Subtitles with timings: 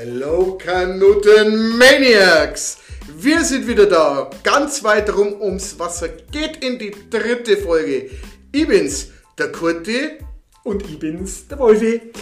[0.00, 2.78] Hello Kanuten Maniacs!
[3.16, 8.08] Wir sind wieder da, ganz weit rum ums Wasser, geht in die dritte Folge.
[8.52, 10.18] Ich bin's, der Kurti.
[10.62, 12.12] Und ich bin's, der Wolfi.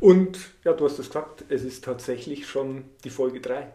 [0.00, 3.72] Und ja, du hast es gesagt, es ist tatsächlich schon die Folge 3.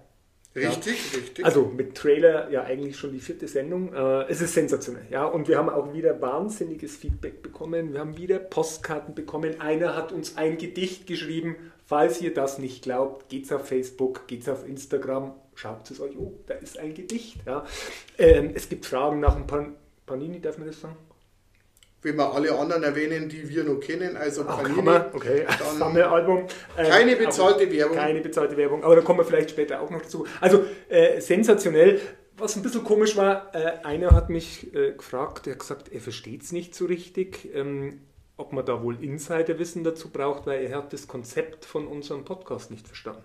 [0.58, 1.20] Richtig, ja.
[1.20, 1.46] richtig.
[1.46, 3.94] Also mit Trailer ja eigentlich schon die vierte Sendung.
[3.94, 5.26] Äh, es ist sensationell, ja.
[5.26, 7.94] Und wir haben auch wieder wahnsinniges Feedback bekommen.
[7.94, 9.62] Wir haben wieder Postkarten bekommen.
[9.62, 11.56] Einer hat uns ein Gedicht geschrieben.
[11.86, 16.18] Falls ihr das nicht glaubt, geht's auf Facebook, geht's auf Instagram, schaut es euch.
[16.18, 17.38] Oh, da ist ein Gedicht.
[17.46, 17.66] Ja.
[18.18, 20.98] Ähm, es gibt Fragen nach Pan Panini, darf man das sagen?
[22.08, 25.46] Wenn wir alle anderen erwähnen, die wir noch kennen, also Ach, Panini, okay.
[25.46, 26.46] dann Sammelalbum.
[26.78, 27.98] Ähm, keine bezahlte Werbung.
[27.98, 30.26] Keine bezahlte Werbung, aber da kommen wir vielleicht später auch noch dazu.
[30.42, 32.00] Also äh, sensationell.
[32.40, 36.00] Was ein bisschen komisch war, äh, einer hat mich äh, gefragt, der hat gesagt, er
[36.00, 38.02] versteht es nicht so richtig, ähm,
[38.38, 42.70] ob man da wohl Insiderwissen dazu braucht, weil er hat das Konzept von unserem Podcast
[42.70, 43.24] nicht verstanden.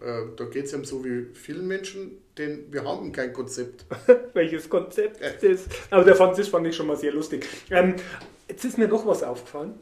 [0.00, 3.84] Äh, da geht es ja so wie vielen Menschen, denn wir haben kein Konzept.
[4.32, 5.52] Welches Konzept äh.
[5.52, 5.68] ist?
[5.90, 7.46] Aber der fand, das fand ich schon mal sehr lustig.
[7.70, 7.96] Ähm,
[8.48, 9.74] jetzt ist mir noch was aufgefallen.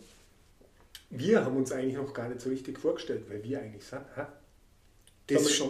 [1.11, 4.33] Wir haben uns eigentlich noch gar nicht so richtig vorgestellt, weil wir eigentlich sagen, ha,
[5.29, 5.63] das, das,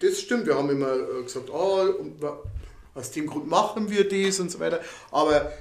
[0.00, 1.94] das stimmt, wir haben immer äh, gesagt, oh,
[2.94, 4.80] aus dem Grund machen wir das und so weiter.
[5.10, 5.52] Aber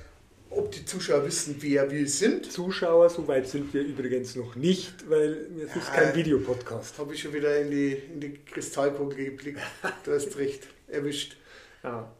[0.49, 2.51] ob die Zuschauer wissen, wer wir sind.
[2.51, 6.97] Zuschauer, so weit sind wir übrigens noch nicht, weil es ja, ist kein Videopodcast.
[6.97, 9.59] Habe ich schon wieder in die, in die Kristallkugel geblickt.
[10.03, 11.37] Du hast recht, erwischt.
[11.83, 12.11] Ja.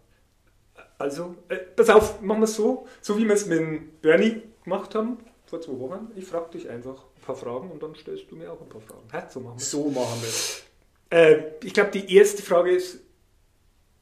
[0.98, 4.96] Also, äh, pass auf, machen wir es so, so wie wir es mit Bernie gemacht
[4.96, 6.12] haben vor zwei Wochen.
[6.16, 8.82] Ich frage dich einfach ein paar Fragen und dann stellst du mir auch ein paar
[8.82, 9.12] Fragen.
[9.12, 10.64] Ha, so machen wir So machen wir es.
[11.10, 13.00] Äh, ich glaube, die erste Frage ist,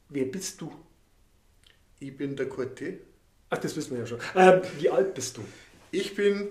[0.08, 0.72] wer bist du?
[2.00, 3.00] Ich bin der Kurti.
[3.54, 4.18] Ach, das wissen wir ja schon.
[4.34, 5.44] Ähm, wie alt bist du?
[5.92, 6.48] Ich bin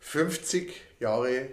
[0.00, 1.46] 50 Jahre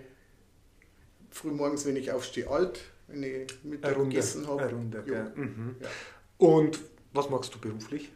[1.30, 4.68] frühmorgens, wenn ich aufstehe, alt, wenn ich Mittag Runde, gegessen habe.
[4.68, 5.32] Runde, ja.
[5.36, 5.76] Mhm.
[5.80, 5.88] ja.
[6.40, 6.80] Und
[7.14, 8.10] was machst du beruflich?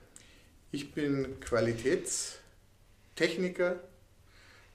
[0.71, 3.73] Ich bin Qualitätstechniker,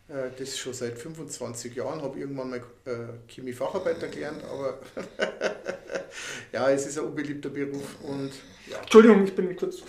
[0.07, 4.79] äh, das schon seit 25 Jahren, habe irgendwann mal äh, Chemiefacharbeiter gelernt, aber
[6.53, 7.97] ja, es ist ein unbeliebter Beruf.
[8.05, 8.31] Und,
[8.71, 8.79] ja.
[8.83, 9.83] Entschuldigung, ich bin kurz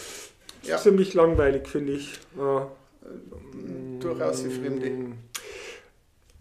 [0.63, 0.77] ja.
[0.77, 2.19] ziemlich langweilig, finde ich.
[2.37, 5.15] Äh, Durchaus wie Fremde.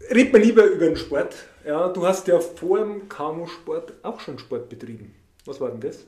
[0.09, 1.35] Red man lieber über den Sport.
[1.65, 5.13] Ja, du hast ja vor dem Kanusport auch schon Sport betrieben.
[5.45, 6.05] Was war denn das?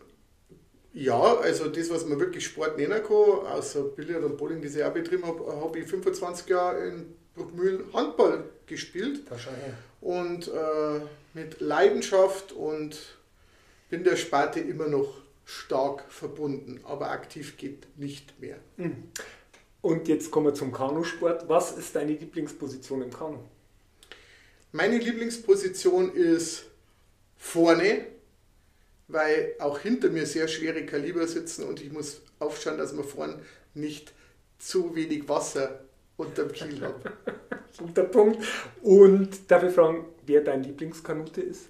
[0.94, 4.84] Ja, also das, was man wirklich Sport nennen kann, außer Billard und Bowling, das ich
[4.84, 9.22] auch betrieben habe, habe ich 25 Jahre in Bruckmühl Handball gespielt.
[10.02, 11.02] Und äh,
[11.34, 12.98] mit Leidenschaft und
[13.90, 18.58] bin der Sparte immer noch stark verbunden, aber aktiv geht nicht mehr.
[18.78, 19.04] Hm.
[19.82, 21.50] Und jetzt kommen wir zum Kanusport.
[21.50, 23.40] Was ist deine Lieblingsposition im Kanu?
[24.72, 26.66] Meine Lieblingsposition ist
[27.38, 28.06] vorne,
[29.08, 33.40] weil auch hinter mir sehr schwere Kaliber sitzen und ich muss aufschauen, dass man vorne
[33.74, 34.14] nicht
[34.60, 35.82] zu wenig Wasser
[36.16, 36.96] unterm Kiel hat.
[37.78, 38.46] Guter Punkt.
[38.82, 41.70] Und darf ich fragen, wer dein Lieblingskanute ist?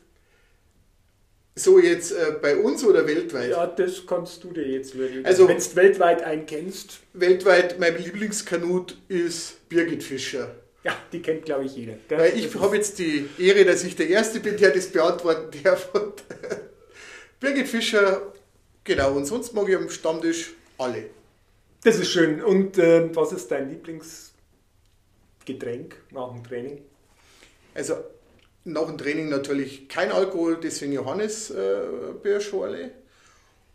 [1.56, 3.52] So jetzt äh, bei uns oder weltweit?
[3.52, 5.26] Ja, das kannst du dir jetzt wirklich.
[5.26, 7.02] Also, wenn du weltweit einen kennst.
[7.14, 10.56] Weltweit, mein Lieblingskanut ist Birgit Fischer.
[10.84, 11.94] Ja, die kennt, glaube ich, jeder.
[12.10, 15.94] Weil ich habe jetzt die Ehre, dass ich der Erste bin, der das beantworten darf.
[15.94, 16.24] Und
[17.42, 18.34] Birgit Fischer,
[18.86, 19.14] genau.
[19.14, 21.10] Und sonst mag ich am Stammtisch alle.
[21.84, 22.42] Das ist schön.
[22.42, 26.82] Und äh, was ist dein Lieblingsgetränk nach dem Training?
[27.74, 27.96] Also
[28.64, 32.84] nach dem Training natürlich kein Alkohol, deswegen Johannisbeerschorle.
[32.84, 32.92] Äh,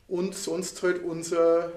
[0.09, 1.73] und sonst halt unser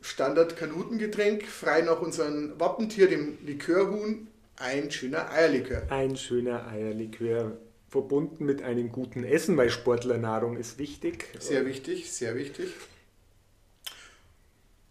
[0.00, 5.82] Standard-Kanutengetränk, frei nach unserem Wappentier, dem Likörhuhn, ein schöner Eierlikör.
[5.90, 7.56] Ein schöner Eierlikör,
[7.88, 11.26] verbunden mit einem guten Essen, weil Sportlernahrung ist wichtig.
[11.38, 12.68] Sehr wichtig, sehr wichtig.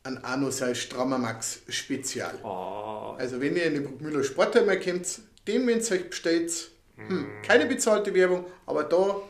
[0.04, 2.38] Ein Anusal Strammer Max Spezial.
[2.44, 3.16] Oh.
[3.18, 7.66] Also wenn ihr in den Müller Sportheim kennt, den, wenn ihr euch bestellt, hm, keine
[7.66, 9.22] bezahlte Werbung, aber da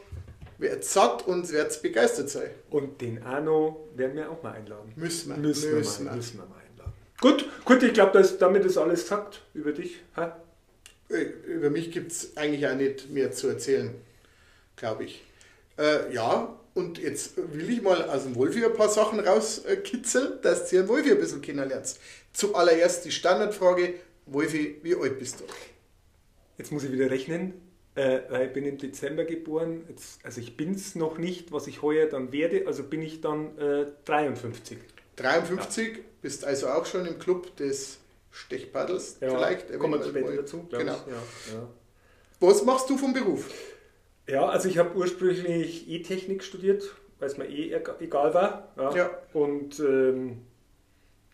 [0.58, 2.50] wird satt und wird begeistert sein.
[2.70, 4.94] Und den Arno werden wir auch mal einladen.
[4.96, 5.38] Müssen wir.
[5.38, 6.94] Müssen, müssen wir, mal, müssen wir mal einladen.
[7.20, 10.02] Gut, gut, ich glaube, damit ist alles gesagt über dich.
[10.16, 10.38] Ha?
[11.10, 13.94] Äh, über mich gibt es eigentlich auch nicht mehr zu erzählen,
[14.76, 15.24] glaube ich.
[15.78, 20.72] Äh, ja, und jetzt will ich mal aus dem Wolfi ein paar Sachen rauskitzeln, dass
[20.74, 21.96] ihr den Wolfi ein bisschen kennenlernt.
[22.34, 23.94] Zuallererst die Standardfrage,
[24.26, 25.44] Wolfi, wie alt bist du?
[26.58, 27.54] Jetzt muss ich wieder rechnen,
[27.96, 29.84] äh, weil ich bin im Dezember geboren.
[29.90, 32.68] Jetzt, also ich bin es noch nicht, was ich heuer dann werde.
[32.68, 34.78] Also bin ich dann äh, 53.
[35.16, 36.04] 53, ja.
[36.22, 38.00] bist also auch schon im Club des
[38.32, 39.80] Stechpaddels ja, vielleicht.
[39.80, 40.94] Kommen wir später dazu, genau.
[40.94, 41.68] Ja,
[42.42, 43.50] Was machst du vom Beruf?
[44.28, 46.84] Ja, also ich habe ursprünglich E-Technik studiert,
[47.20, 48.74] weil es mir eh egal war.
[48.78, 49.10] Ja.
[49.34, 50.42] Und ähm,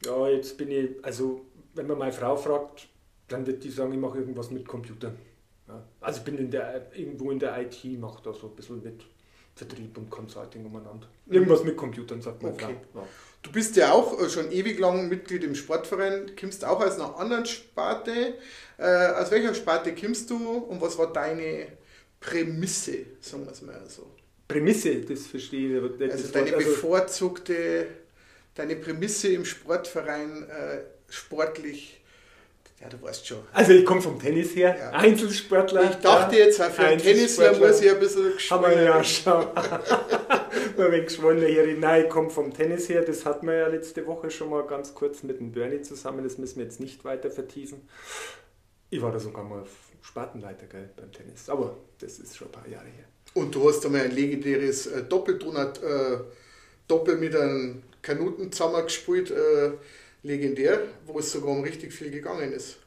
[0.05, 2.87] ja, jetzt bin ich, also wenn man meine Frau fragt,
[3.31, 5.17] dann wird die sagen, ich mache irgendwas mit Computern.
[5.67, 5.83] Ja.
[6.01, 9.01] Also ich bin in der, irgendwo in der IT, mache da so ein bisschen mit
[9.55, 11.07] Vertrieb und Consulting umeinander.
[11.27, 12.53] Irgendwas mit Computern, sagt man.
[12.53, 12.75] Okay.
[12.93, 13.07] Ja.
[13.41, 17.17] Du bist ja auch äh, schon ewig lang Mitglied im Sportverein, kommst auch aus einer
[17.17, 18.35] anderen Sparte.
[18.77, 21.67] Äh, aus welcher Sparte kommst du und was war deine
[22.19, 24.11] Prämisse, sagen wir es mal so?
[24.47, 26.11] Prämisse, das verstehe ich.
[26.11, 27.87] Also deine also bevorzugte,
[28.53, 32.00] deine Prämisse im Sportverein äh, sportlich
[32.81, 33.39] ja, du weißt schon.
[33.53, 34.89] Also ich komme vom Tennis her, ja.
[34.91, 35.83] Einzelsportler.
[35.91, 39.03] Ich dachte ja, jetzt, für einen Tennisler muss ich ein bisschen geschwollen Haben wir ja
[39.03, 39.45] schon.
[40.77, 41.77] Nur wenn geschwollener hier.
[41.77, 43.03] Nein, ich komme vom Tennis her.
[43.03, 46.23] Das hatten wir ja letzte Woche schon mal ganz kurz mit dem Bernie zusammen.
[46.23, 47.87] Das müssen wir jetzt nicht weiter vertiefen.
[48.89, 49.63] Ich war da sogar mal
[50.01, 51.49] Spartenleiter gell, beim Tennis.
[51.49, 53.05] Aber das ist schon ein paar Jahre her.
[53.35, 56.17] Und du hast einmal ein legendäres äh, Doppeltonat, äh,
[56.87, 59.29] Doppel mit einem Kanuten zusammengespielt.
[59.29, 59.73] Äh,
[60.23, 62.77] legendär, wo es sogar um richtig viel gegangen ist.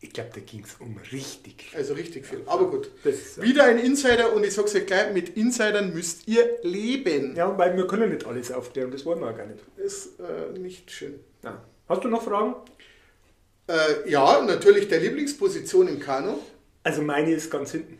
[0.00, 1.72] Ich glaube, da ging es um richtig.
[1.76, 2.42] Also richtig viel.
[2.46, 2.90] Aber gut.
[3.04, 7.36] Das, Wieder ein Insider und ich sage es euch gleich, mit Insidern müsst ihr leben.
[7.36, 9.60] Ja, weil wir können nicht alles aufklären, das wollen wir auch gar nicht.
[9.76, 11.20] Ist äh, nicht schön.
[11.44, 11.62] Ja.
[11.88, 12.56] Hast du noch Fragen?
[13.68, 16.38] Äh, ja, natürlich der Lieblingsposition im Kanu.
[16.82, 17.98] Also meine ist ganz hinten.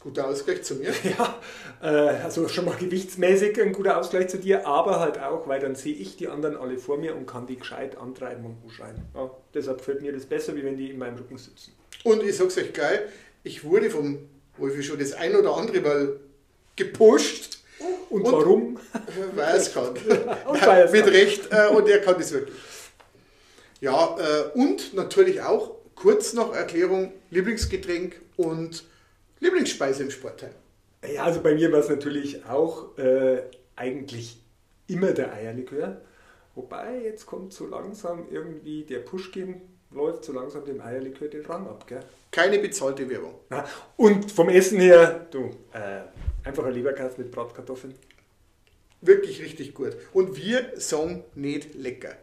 [0.00, 0.94] Guter Ausgleich zu mir.
[1.18, 1.40] Ja,
[1.80, 5.94] also schon mal gewichtsmäßig ein guter Ausgleich zu dir, aber halt auch, weil dann sehe
[5.94, 8.96] ich die anderen alle vor mir und kann die gescheit antreiben und umschreien.
[9.14, 11.72] Ja, deshalb gefällt mir das besser, wie wenn die in meinem Rücken sitzen.
[12.04, 13.00] Und ich sag's euch gleich,
[13.42, 14.18] ich wurde vom
[14.58, 16.20] Wolfi schon das ein oder andere Mal
[16.76, 17.58] gepusht.
[18.08, 18.78] Und, und warum?
[19.34, 19.94] Weil es kann.
[19.96, 21.06] es Mit.
[21.06, 22.56] Recht, äh, und er kann das wirklich.
[23.80, 28.84] Ja, äh, und natürlich auch kurz noch Erklärung, Lieblingsgetränk und
[29.40, 30.52] Lieblingsspeise im Sportheim?
[31.04, 33.42] Ja, also bei mir war es natürlich auch äh,
[33.76, 34.40] eigentlich
[34.86, 36.00] immer der Eierlikör.
[36.54, 39.60] Wobei, jetzt kommt so langsam irgendwie der Pushkin,
[39.90, 41.86] läuft so langsam dem Eierlikör den Rang ab.
[41.86, 42.00] Gell?
[42.30, 43.34] Keine bezahlte Werbung.
[43.50, 43.64] Na,
[43.96, 46.02] und vom Essen her, du, äh,
[46.44, 47.94] einfach ein Leberkass mit Bratkartoffeln.
[49.02, 49.96] Wirklich richtig gut.
[50.12, 52.16] Und wir sagen nicht lecker.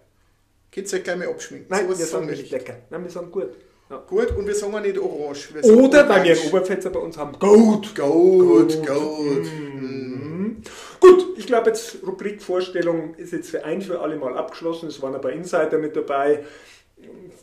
[0.71, 1.67] Geht's ja gleich mal abschminken.
[1.69, 2.77] Nein, so wir sagen nicht lecker.
[2.89, 3.55] Nein, wir sagen gut.
[3.93, 4.03] Ja.
[4.07, 5.49] Gut, und wir sagen nicht orange.
[5.61, 7.37] Oder, weil wir einen Oberpfälzer bei uns haben.
[7.37, 8.75] Goat, Goat.
[8.83, 10.63] Mhm.
[10.99, 14.87] Gut, ich glaube jetzt Rubrikvorstellung ist jetzt für ein für alle Mal abgeschlossen.
[14.87, 16.43] Es waren ein paar Insider mit dabei.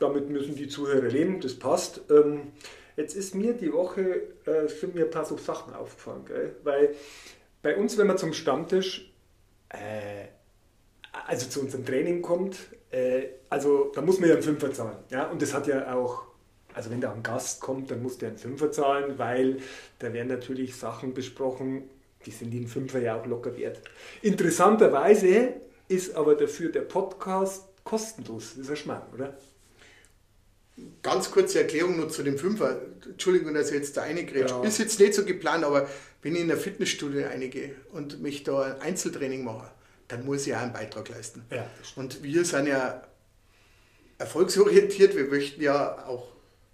[0.00, 2.00] Damit müssen die Zuhörer leben, das passt.
[2.10, 2.52] Ähm,
[2.96, 6.56] jetzt ist mir die Woche, äh, sind mir ein paar so Sachen aufgefallen, gell?
[6.64, 6.96] weil
[7.62, 9.12] bei uns, wenn man zum Stammtisch,
[9.68, 10.26] äh,
[11.26, 12.56] also zu unserem Training kommt,
[12.90, 14.96] äh, also da muss man ja einen Fünfer zahlen.
[15.10, 15.28] Ja?
[15.28, 16.29] Und das hat ja auch
[16.74, 19.58] also wenn da ein Gast kommt, dann muss der einen Fünfer zahlen, weil
[19.98, 21.88] da werden natürlich Sachen besprochen,
[22.26, 23.80] die sind den Fünfer ja auch locker wert.
[24.22, 25.54] Interessanterweise
[25.88, 28.50] ist aber dafür der Podcast kostenlos.
[28.50, 29.36] Das ist ein Schmarrn, oder?
[31.02, 32.80] Ganz kurze Erklärung nur zu dem Fünfer.
[33.04, 34.54] Entschuldigung, dass ich jetzt da reingrätsche.
[34.54, 34.62] Ja.
[34.62, 35.88] Ist jetzt nicht so geplant, aber
[36.22, 39.70] wenn ich in der Fitnessstudio einige und mich da ein Einzeltraining mache,
[40.08, 41.44] dann muss ich auch einen Beitrag leisten.
[41.50, 43.02] Ja, und wir sind ja
[44.18, 46.28] erfolgsorientiert, wir möchten ja auch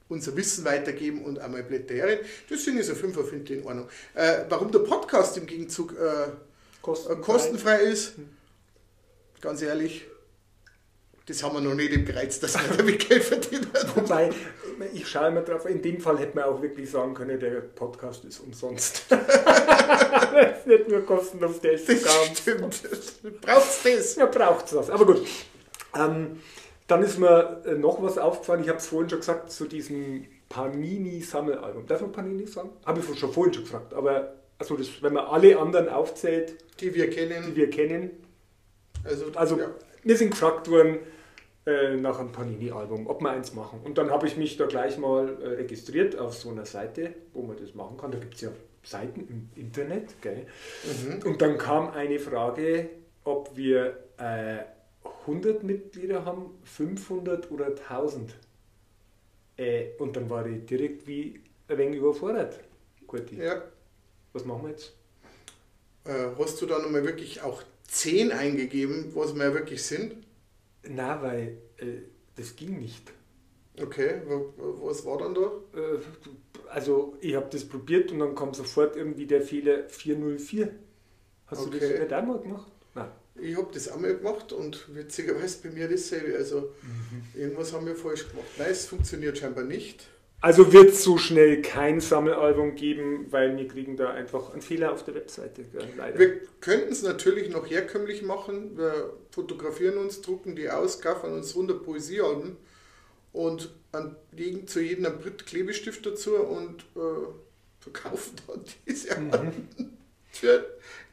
[0.09, 2.19] unser Wissen weitergeben und einmal plädieren.
[2.49, 3.89] Deswegen ist ein Fünfer, finde ich, in Ordnung.
[4.15, 6.31] Äh, warum der Podcast im Gegenzug äh,
[6.83, 7.23] kostenfrei.
[7.23, 7.83] kostenfrei.
[7.83, 8.15] ist,
[9.41, 10.07] ganz ehrlich,
[11.27, 13.67] das haben wir noch nicht im Gereiz, dass wir damit Geld verdienen.
[13.97, 14.31] Wobei,
[14.93, 18.25] ich schaue immer drauf, in dem Fall hätte man auch wirklich sagen können, der Podcast
[18.25, 19.07] ist umsonst.
[19.09, 23.41] das ist nicht nur kostenlos, der ist sogar Stimmt.
[23.41, 24.17] Braucht es das?
[24.17, 24.91] Ja, braucht es das.
[24.91, 25.27] Aber gut.
[25.97, 26.41] Ähm,
[26.87, 30.27] dann ist mir äh, noch was aufgefallen, ich habe es vorhin schon gesagt, zu diesem
[30.49, 31.87] Panini-Sammelalbum.
[31.87, 32.71] Darf man Panini sagen?
[32.85, 36.95] Habe ich schon vorhin schon gefragt, aber also das, wenn man alle anderen aufzählt, die
[36.95, 38.11] wir kennen, die wir kennen
[39.07, 39.71] also, also ja.
[40.03, 40.99] wir sind gefragt worden
[41.65, 43.81] äh, nach einem Panini-Album, ob wir eins machen.
[43.85, 47.43] Und dann habe ich mich da gleich mal äh, registriert auf so einer Seite, wo
[47.43, 48.11] man das machen kann.
[48.11, 48.51] Da gibt es ja
[48.83, 50.21] Seiten im Internet.
[50.21, 50.47] Gell?
[51.05, 51.27] Mhm.
[51.27, 52.89] Und dann kam eine Frage,
[53.25, 54.59] ob wir äh,
[55.27, 58.37] 100 Mitglieder haben, 500 oder 1000.
[59.57, 62.61] Äh, und dann war ich direkt wie ein wenig überfordert.
[63.07, 63.37] Guti.
[63.37, 63.63] Ja.
[64.33, 64.95] Was machen wir jetzt?
[66.05, 70.17] Äh, hast du da nochmal wirklich auch 10 eingegeben, was wir wirklich sind?
[70.89, 72.03] Na, weil äh,
[72.37, 73.13] das ging nicht.
[73.81, 75.41] Okay, was war dann da?
[75.75, 75.99] Äh,
[76.69, 80.71] also ich habe das probiert und dann kam sofort irgendwie der Fehler 404.
[81.47, 81.71] Hast okay.
[81.71, 82.73] du das nicht einmal gemacht?
[83.41, 86.37] Ich habe das einmal gemacht und witzigerweise bei mir dasselbe.
[86.37, 87.41] Also mhm.
[87.41, 88.47] irgendwas haben wir falsch gemacht.
[88.59, 90.09] Nein, es funktioniert scheinbar nicht.
[90.41, 94.93] Also wird es so schnell kein Sammelalbum geben, weil wir kriegen da einfach einen Fehler
[94.93, 95.65] auf der Webseite.
[95.97, 96.19] Leider.
[96.19, 98.77] Wir könnten es natürlich noch herkömmlich machen.
[98.77, 102.59] Wir fotografieren uns, drucken die aus, gaffern uns 100 Poesiealben
[103.33, 103.71] und
[104.33, 107.29] legen zu jedem einen Brit Klebestift dazu und äh,
[107.81, 109.96] verkaufen dann diese mhm.
[110.37, 110.53] Für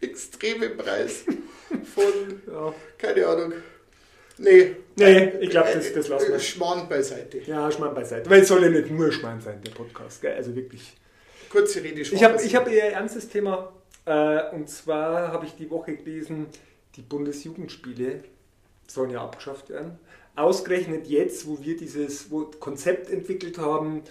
[0.02, 1.24] einen extremen Preis
[1.96, 2.74] von, ja.
[2.98, 3.54] keine Ahnung,
[4.38, 4.76] Nee.
[4.96, 6.40] Nee, ich glaube, das, das lassen wir.
[6.40, 7.40] Schmarrn beiseite.
[7.40, 8.30] Ja, Schmarrn beiseite.
[8.30, 10.22] Weil es soll ja nicht nur Schmarrn sein, der Podcast.
[10.22, 10.34] Gell?
[10.34, 10.96] Also wirklich.
[11.50, 13.72] Kurze Rede, Ich habe hab eher ein ernstes Thema.
[14.06, 16.48] Äh, und zwar habe ich die Woche gelesen,
[16.96, 18.24] die Bundesjugendspiele
[18.88, 20.00] sollen ja abgeschafft werden.
[20.36, 24.02] Ausgerechnet jetzt, wo wir dieses wo Konzept entwickelt haben,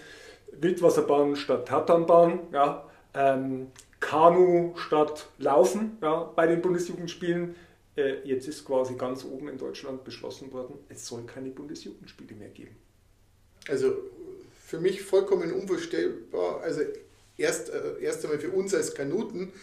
[0.53, 3.67] Wildwasserbahn statt Tatanbahn, ja, ähm,
[4.03, 7.55] Kanu statt Laufen ja, bei den Bundesjugendspielen
[7.95, 12.49] äh, jetzt ist quasi ganz oben in Deutschland beschlossen worden, es soll keine Bundesjugendspiele mehr
[12.49, 12.75] geben.
[13.67, 13.93] Also
[14.65, 16.61] für mich vollkommen unvorstellbar.
[16.61, 16.81] Also
[17.37, 19.53] erst, äh, erst einmal für uns als Kanuten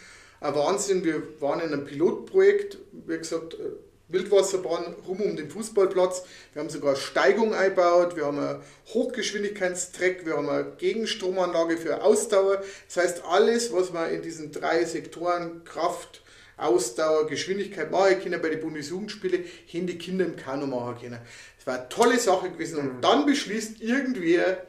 [0.41, 1.05] ein Wahnsinn.
[1.05, 3.73] Wir waren in einem Pilotprojekt, wie gesagt, äh,
[4.11, 6.25] Wildwasserbahn rum um den Fußballplatz.
[6.53, 12.63] Wir haben sogar Steigung eingebaut, wir haben einen Hochgeschwindigkeitstreck, wir haben eine Gegenstromanlage für Ausdauer.
[12.87, 16.23] Das heißt, alles, was man in diesen drei Sektoren Kraft,
[16.57, 21.19] Ausdauer, Geschwindigkeit machen können bei den Bundesjugendspielen, hätten die Kinder im Kanu machen können.
[21.57, 22.79] Das war eine tolle Sache gewesen.
[22.79, 23.01] Und mhm.
[23.01, 24.67] dann beschließt irgendwer,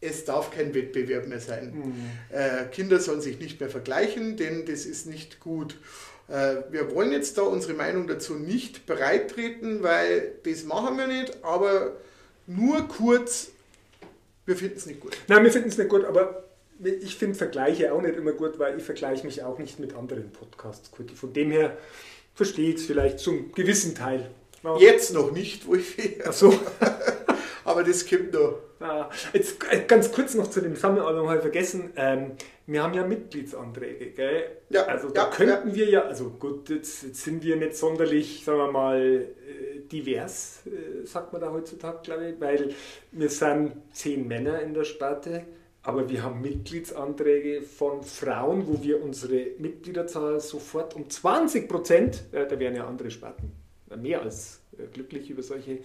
[0.00, 1.72] es darf kein Wettbewerb mehr sein.
[1.74, 2.36] Mhm.
[2.36, 5.78] Äh, Kinder sollen sich nicht mehr vergleichen, denn das ist nicht gut.
[6.32, 11.44] Äh, wir wollen jetzt da unsere Meinung dazu nicht breitreten, weil das machen wir nicht,
[11.44, 11.92] aber
[12.46, 13.50] nur kurz,
[14.46, 15.14] wir finden es nicht gut.
[15.28, 16.44] Nein, wir finden es nicht gut, aber
[16.82, 20.30] ich finde Vergleiche auch nicht immer gut, weil ich vergleiche mich auch nicht mit anderen
[20.32, 20.90] Podcasts.
[21.14, 21.76] Von dem her
[22.34, 24.30] verstehe ich es vielleicht zum gewissen Teil.
[24.78, 26.58] Jetzt noch nicht, wo ich Ach so.
[27.64, 28.58] Aber das kommt noch.
[28.82, 31.92] Ah, jetzt äh, ganz kurz noch zu dem Sammelalbum habe ich vergessen.
[31.96, 32.32] Ähm,
[32.66, 34.44] wir haben ja Mitgliedsanträge, gell?
[34.70, 35.74] Ja, also da ja, könnten ja.
[35.74, 40.62] wir ja, also gut, jetzt, jetzt, sind wir nicht sonderlich, sagen wir mal, äh, divers,
[40.66, 42.74] äh, sagt man da heutzutage, glaube ich, weil
[43.12, 45.44] wir sind zehn Männer in der Sparte
[45.84, 52.46] aber wir haben Mitgliedsanträge von Frauen, wo wir unsere Mitgliederzahl sofort um 20 Prozent, äh,
[52.46, 53.50] da wären ja andere Sparten
[53.96, 54.60] mehr als
[54.92, 55.78] glücklich über solche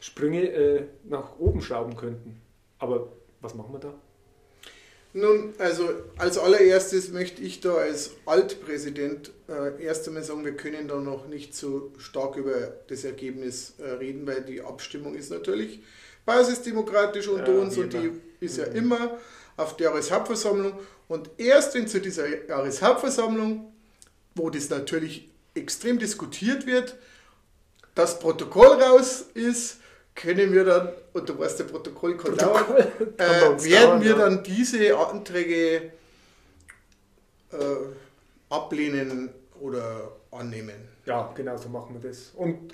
[0.00, 2.40] Sprünge, äh, nach oben schrauben könnten.
[2.82, 3.06] Aber
[3.40, 3.94] was machen wir da?
[5.12, 10.88] Nun, also als allererstes möchte ich da als Altpräsident äh, erst einmal sagen, wir können
[10.88, 15.80] da noch nicht so stark über das Ergebnis äh, reden, weil die Abstimmung ist natürlich
[16.26, 18.10] basisdemokratisch unter ja, uns und die
[18.40, 18.76] ist ja mhm.
[18.76, 19.18] immer
[19.56, 20.72] auf die Jahreshauptversammlung
[21.06, 23.72] und erst wenn zu dieser Jahreshauptversammlung,
[24.34, 26.96] wo das natürlich extrem diskutiert wird,
[27.94, 29.76] das Protokoll raus ist,
[30.14, 34.10] können wir dann, und du weißt, der Protokoll kann Protokoll dauern, äh, werden dauern, wir
[34.10, 34.16] ja.
[34.16, 35.92] dann diese Anträge
[37.50, 37.56] äh,
[38.50, 40.88] ablehnen oder annehmen.
[41.06, 42.32] Ja, genau so machen wir das.
[42.34, 42.72] Und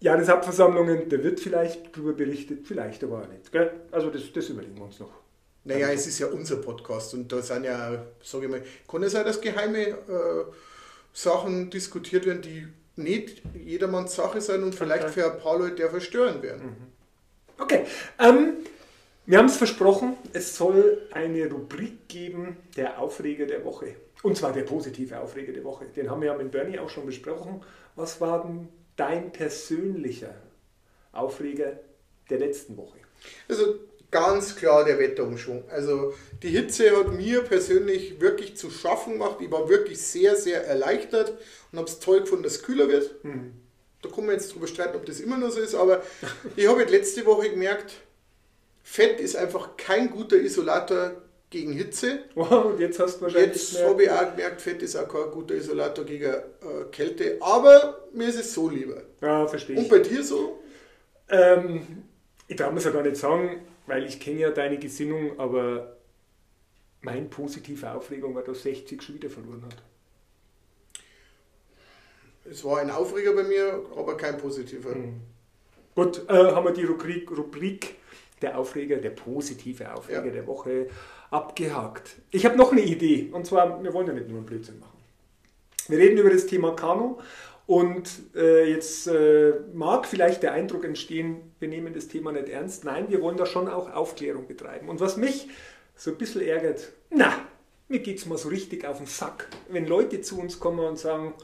[0.00, 3.50] Jahreshauptversammlungen, da wird vielleicht darüber berichtet, vielleicht aber auch nicht.
[3.50, 3.72] Gell?
[3.90, 5.10] Also das, das überlegen wir uns noch.
[5.64, 9.12] Naja, es ist ja unser Podcast und da sind ja, sage ich mal, kann es
[9.12, 9.94] sein, dass geheime äh,
[11.12, 12.66] Sachen diskutiert werden, die
[12.98, 15.12] nicht jedermanns Sache sein und vielleicht okay.
[15.12, 16.66] für ein paar Leute der verstören werden.
[16.66, 17.62] Mhm.
[17.62, 17.86] Okay,
[18.18, 18.58] ähm,
[19.26, 23.96] wir haben es versprochen, es soll eine Rubrik geben, der Aufreger der Woche.
[24.22, 25.86] Und zwar der positive Aufreger der Woche.
[25.86, 27.62] Den haben wir ja mit Bernie auch schon besprochen.
[27.94, 30.34] Was war denn dein persönlicher
[31.12, 31.78] Aufreger
[32.30, 32.98] der letzten Woche?
[33.48, 33.74] Also
[34.10, 35.64] ganz klar der Wetterumschwung.
[35.70, 39.38] Also die Hitze hat mir persönlich wirklich zu schaffen gemacht.
[39.40, 41.34] Ich war wirklich sehr, sehr erleichtert
[41.72, 43.24] und habe es toll gefunden, dass es kühler wird.
[43.24, 43.52] Mhm.
[44.02, 46.02] Da kann man jetzt drüber streiten, ob das immer noch so ist, aber
[46.56, 47.94] ich habe letzte Woche gemerkt,
[48.82, 52.20] Fett ist einfach kein guter Isolator gegen Hitze.
[52.34, 53.72] Wow, und jetzt hast du wahrscheinlich.
[53.72, 56.42] Jetzt habe ich auch gemerkt, Fett ist auch kein guter Isolator gegen äh,
[56.92, 59.02] Kälte, aber mir ist es so lieber.
[59.20, 59.82] Ja, verstehe ich.
[59.82, 60.60] Und bei dir so?
[61.28, 62.04] Ähm,
[62.46, 65.96] ich darf es ja gar nicht sagen, weil ich kenne ja deine Gesinnung, aber
[67.00, 69.82] mein positive Aufregung war, dass 60 schon wieder verloren hat.
[72.50, 74.94] Es war ein Aufreger bei mir, aber kein positiver.
[74.94, 75.20] Mhm.
[75.94, 77.96] Gut, äh, haben wir die Rubrik, Rubrik,
[78.40, 80.32] der Aufreger, der positive Aufreger ja.
[80.32, 80.88] der Woche
[81.30, 82.16] abgehakt.
[82.30, 84.98] Ich habe noch eine Idee, und zwar, wir wollen ja nicht nur einen Blödsinn machen.
[85.88, 87.18] Wir reden über das Thema Kanu
[87.68, 92.86] und äh, jetzt äh, mag vielleicht der Eindruck entstehen, wir nehmen das Thema nicht ernst.
[92.86, 94.88] Nein, wir wollen da schon auch Aufklärung betreiben.
[94.88, 95.48] Und was mich
[95.94, 97.30] so ein bisschen ärgert, na,
[97.88, 100.98] mir geht es mal so richtig auf den Sack, wenn Leute zu uns kommen und
[100.98, 101.34] sagen,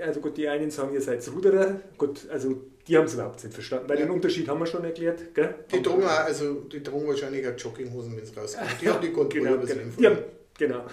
[0.00, 1.80] Also gut, die einen sagen, ihr seid Ruderer.
[1.98, 4.06] Gut, also die haben es überhaupt nicht verstanden, weil ja.
[4.06, 5.34] den Unterschied haben wir schon erklärt.
[5.34, 5.52] Gell?
[5.72, 8.70] Die trugen also die trugen wahrscheinlich auch Jogginghosen, wenn es rauskommt.
[8.80, 10.10] Die haben die Kontrolle genau, genau.
[10.10, 10.18] Haben,
[10.56, 10.84] genau.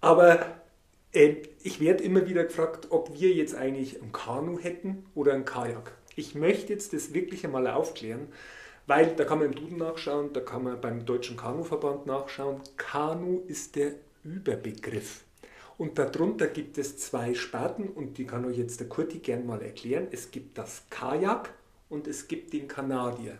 [0.00, 0.60] Aber
[1.12, 1.36] äh,
[1.68, 5.92] ich werde immer wieder gefragt, ob wir jetzt eigentlich ein Kanu hätten oder ein Kajak.
[6.16, 8.28] Ich möchte jetzt das wirklich einmal aufklären,
[8.86, 12.62] weil da kann man im Duden nachschauen, da kann man beim Deutschen Kanuverband nachschauen.
[12.78, 13.92] Kanu ist der
[14.24, 15.24] Überbegriff.
[15.76, 19.60] Und darunter gibt es zwei Sparten und die kann euch jetzt der Kurti gern mal
[19.60, 20.08] erklären.
[20.10, 21.52] Es gibt das Kajak
[21.90, 23.36] und es gibt den Kanadier.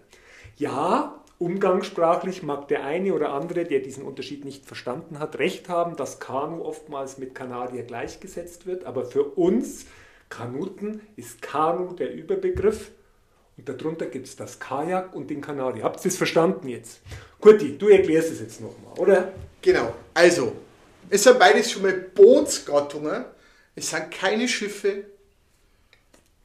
[0.58, 5.96] Ja, umgangssprachlich mag der eine oder andere, der diesen Unterschied nicht verstanden hat, recht haben,
[5.96, 9.86] dass Kanu oftmals mit Kanadier gleichgesetzt wird, aber für uns
[10.28, 12.90] Kanuten ist Kanu der Überbegriff
[13.58, 15.82] und darunter gibt es das Kajak und den Kanadier.
[15.82, 17.00] Habt ihr es verstanden jetzt?
[17.40, 19.32] Kurti, du erklärst es jetzt nochmal, oder?
[19.60, 20.52] Genau, also
[21.10, 23.24] es sind beides schon mal Bootsgattungen.
[23.74, 25.04] Es sind keine Schiffe.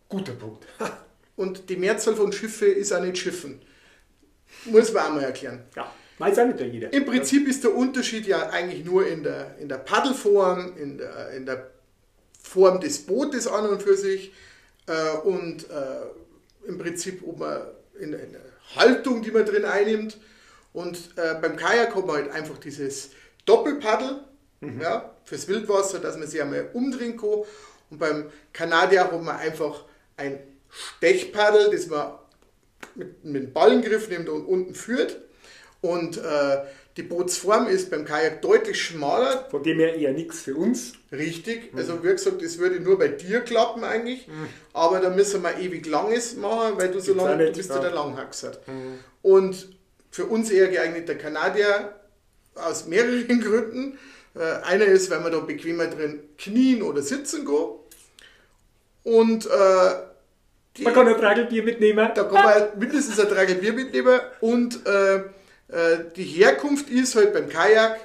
[0.09, 0.65] Guter Punkt.
[1.35, 3.61] Und die Mehrzahl von Schiffen ist auch nicht Schiffen.
[4.65, 5.63] Muss man auch mal erklären.
[5.75, 6.93] Ja, weiß auch nicht jeder.
[6.93, 11.31] Im Prinzip ist der Unterschied ja eigentlich nur in der, in der Paddelform, in der,
[11.31, 11.71] in der
[12.41, 14.33] Form des Bootes an und für sich
[14.87, 17.61] äh, und äh, im Prinzip ob man
[17.99, 18.41] in, in, der
[18.75, 20.17] Haltung, die man drin einnimmt.
[20.73, 23.11] Und äh, beim Kajak hat man halt einfach dieses
[23.45, 24.21] Doppelpaddel,
[24.61, 24.81] mhm.
[24.81, 27.43] ja, fürs Wildwasser, dass man sich einmal umdrehen kann.
[27.89, 29.83] Und beim Kanadier hat man einfach
[30.17, 32.13] ein Stechpaddel, das man
[32.95, 35.17] mit, mit dem Ballengriff nimmt und unten führt.
[35.81, 36.63] Und äh,
[36.95, 39.47] die Bootsform ist beim Kajak deutlich schmaler.
[39.49, 40.93] Von dem her eher nichts für uns.
[41.11, 41.73] Richtig.
[41.73, 41.79] Mhm.
[41.79, 44.27] Also wie gesagt, das würde nur bei dir klappen eigentlich.
[44.27, 44.47] Mhm.
[44.73, 47.91] Aber da müssen wir ewig langes machen, weil du so lange, du bist ja der
[47.91, 48.51] Langhaxer.
[48.67, 48.99] Mhm.
[49.21, 49.69] Und
[50.11, 51.95] für uns eher geeignet der Kanadier
[52.55, 53.97] aus mehreren Gründen.
[54.35, 57.79] Äh, einer ist, weil man da bequemer drin knien oder sitzen kann.
[59.03, 60.12] Und äh,
[60.77, 62.09] die, man kann ein Tragelbier mitnehmen.
[62.15, 64.19] Da kann man mindestens ein Tragelbier mitnehmen.
[64.41, 65.21] Und äh, äh,
[66.15, 67.99] die Herkunft ist halt beim Kajak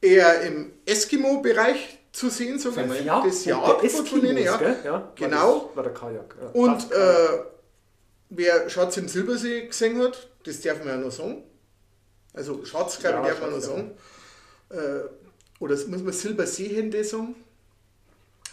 [0.00, 4.60] eher im Eskimo-Bereich zu sehen, so wie man ja, das Jagdboot von denen, ja.
[4.84, 5.12] ja.
[5.16, 5.36] Genau.
[5.36, 6.36] War, das, war der Kajak.
[6.40, 6.48] Ja.
[6.50, 7.44] Und äh,
[8.30, 11.42] wer Schatz im Silbersee gesehen hat, das darf man ja noch sagen.
[12.32, 13.90] Also Schatz, glaube ich, darf man noch sagen.
[14.70, 15.08] Äh,
[15.58, 17.34] oder muss man Silberseehände sagen?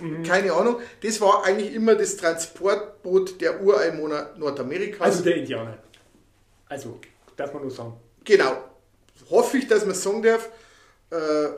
[0.01, 0.23] Mhm.
[0.23, 0.77] Keine Ahnung.
[1.01, 5.01] Das war eigentlich immer das Transportboot der Ureinwohner Nordamerikas.
[5.01, 5.77] Also der Indianer.
[6.67, 6.99] Also,
[7.35, 7.93] darf man nur sagen.
[8.23, 8.57] Genau.
[9.29, 10.49] Hoffe ich, dass man es sagen darf.
[11.09, 11.49] Äh,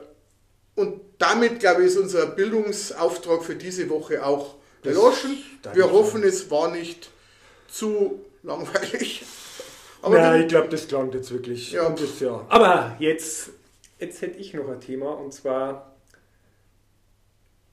[0.76, 5.38] und damit, glaube ich, ist unser Bildungsauftrag für diese Woche auch erloschen.
[5.72, 7.10] Wir hoffen, es war nicht
[7.68, 9.24] zu langweilig.
[10.02, 11.72] Aber ja, ich glaube, das klang jetzt wirklich.
[11.72, 11.88] Ja.
[11.88, 12.44] Das, ja.
[12.48, 13.50] Aber jetzt
[14.04, 15.93] jetzt hätte ich noch ein Thema und zwar,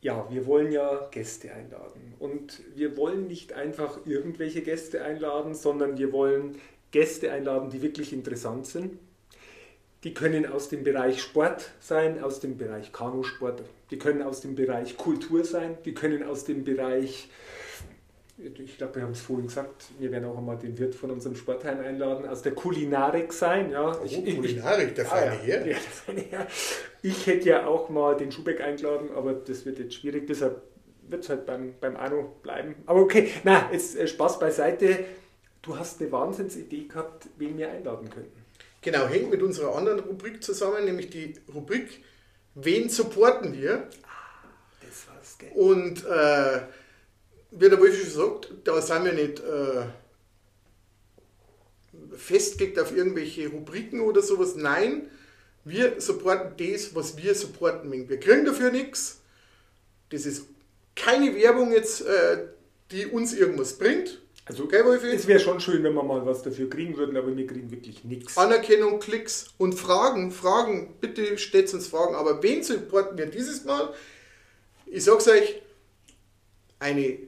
[0.01, 2.13] ja, wir wollen ja Gäste einladen.
[2.19, 6.57] Und wir wollen nicht einfach irgendwelche Gäste einladen, sondern wir wollen
[6.91, 8.97] Gäste einladen, die wirklich interessant sind.
[10.03, 13.61] Die können aus dem Bereich Sport sein, aus dem Bereich Kanusport,
[13.91, 17.29] die können aus dem Bereich Kultur sein, die können aus dem Bereich
[18.43, 21.35] ich glaube, wir haben es vorhin gesagt, wir werden auch einmal den Wirt von unserem
[21.35, 23.69] Sportheim einladen, aus der Kulinarik sein.
[23.69, 23.91] Ja.
[23.91, 25.59] Oh, ich, Kulinarik, der feine ah, Herr.
[25.59, 26.47] Ja, der feine Herr.
[27.01, 30.61] Ich hätte ja auch mal den Schubeck eingeladen, aber das wird jetzt schwierig, deshalb
[31.07, 32.75] wird es halt beim, beim Arno bleiben.
[32.85, 35.05] Aber okay, na, jetzt äh, Spaß beiseite.
[35.61, 38.41] Du hast eine Wahnsinnsidee gehabt, wen wir einladen könnten.
[38.81, 42.01] Genau, hängt mit unserer anderen Rubrik zusammen, nämlich die Rubrik
[42.55, 43.87] Wen supporten wir?
[44.03, 44.47] Ah,
[44.85, 45.51] das war's, gell?
[45.53, 46.61] Und äh,
[47.51, 49.85] wie der Wolf schon sagt, da sind wir nicht äh,
[52.15, 54.55] festgelegt auf irgendwelche Rubriken oder sowas.
[54.55, 55.09] Nein,
[55.63, 57.91] wir supporten das, was wir supporten.
[57.91, 59.21] Wir kriegen dafür nichts.
[60.09, 60.45] Das ist
[60.95, 62.47] keine Werbung jetzt, äh,
[62.91, 64.19] die uns irgendwas bringt.
[64.45, 67.45] Also, Gell, es wäre schon schön, wenn wir mal was dafür kriegen würden, aber wir
[67.45, 68.37] kriegen wirklich nichts.
[68.37, 70.31] Anerkennung, Klicks und Fragen.
[70.31, 72.15] Fragen, bitte stellt uns Fragen.
[72.15, 73.93] Aber wen supporten wir dieses Mal?
[74.87, 75.61] Ich sag's euch,
[76.79, 77.19] eine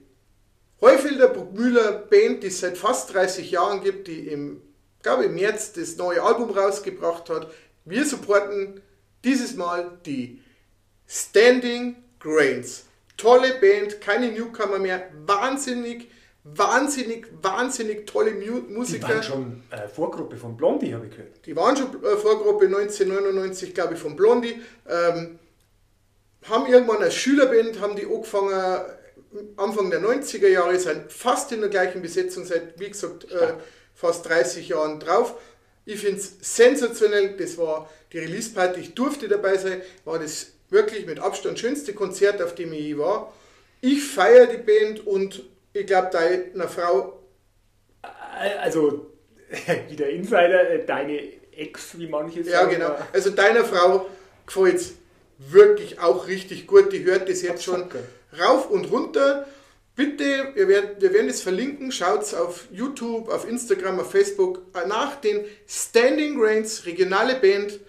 [0.81, 4.61] Heufelder Bruckmüller Band, die es seit fast 30 Jahren gibt, die im,
[5.01, 7.49] glaube im März das neue Album rausgebracht hat.
[7.85, 8.81] Wir supporten
[9.23, 10.41] dieses Mal die
[11.07, 12.85] Standing Grains.
[13.17, 16.09] Tolle Band, keine Newcomer mehr, wahnsinnig,
[16.43, 19.07] wahnsinnig, wahnsinnig tolle Musiker.
[19.07, 21.45] Die waren schon äh, Vorgruppe von Blondie, habe ich gehört.
[21.45, 24.61] Die waren schon äh, Vorgruppe 1999, glaube ich, von Blondie.
[24.87, 25.39] Ähm,
[26.49, 28.53] haben irgendwann als Schülerband, haben die angefangen
[29.57, 33.53] Anfang der 90er Jahre, sind fast in der gleichen Besetzung seit, wie gesagt, äh,
[33.93, 35.35] fast 30 Jahren drauf.
[35.85, 37.35] Ich finde es sensationell.
[37.37, 38.79] Das war die Release-Party.
[38.79, 39.81] Ich durfte dabei sein.
[40.05, 43.33] War das wirklich mit Abstand schönste Konzert, auf dem ich je war.
[43.81, 45.43] Ich feiere die Band und
[45.73, 47.19] ich glaube, deiner Frau.
[48.61, 49.11] Also,
[49.89, 51.19] wieder Insider, äh, deine
[51.55, 52.51] Ex, wie manche sagen.
[52.51, 52.95] Ja, genau.
[53.11, 54.09] Also, deiner Frau
[54.45, 54.93] gefällt es
[55.37, 56.93] wirklich auch richtig gut.
[56.93, 57.89] Die hört das jetzt schon
[58.39, 59.47] rauf und runter.
[59.95, 65.17] Bitte, wir werden, wir werden es verlinken, schaut auf YouTube, auf Instagram, auf Facebook nach
[65.17, 67.79] den Standing Grains, regionale Band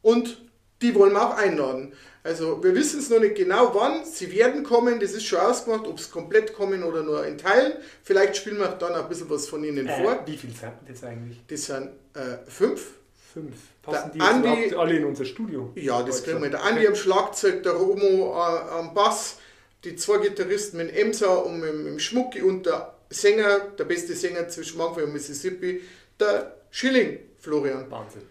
[0.00, 0.40] und
[0.80, 1.92] die wollen wir auch einladen.
[2.24, 5.86] Also wir wissen es noch nicht genau wann, sie werden kommen, das ist schon ausgemacht,
[5.86, 7.72] ob es komplett kommen oder nur in Teilen.
[8.02, 10.22] Vielleicht spielen wir dann ein bisschen was von ihnen äh, vor.
[10.24, 11.40] Wie viele sind das eigentlich?
[11.48, 12.92] Das sind äh, fünf.
[13.34, 13.56] Fünf.
[13.82, 15.72] Passen der die Andi, alle in unser Studio?
[15.74, 16.50] Ja, das kriegen wir.
[16.50, 19.38] Der Andi am Schlagzeug, der Romo äh, am Bass,
[19.84, 24.48] die zwei Gitarristen mit Emsa und mit, mit Schmucki und der Sänger, der beste Sänger
[24.48, 25.82] zwischen Mangfall und Mississippi,
[26.18, 27.90] der Schilling Florian.
[27.90, 28.22] Wahnsinn.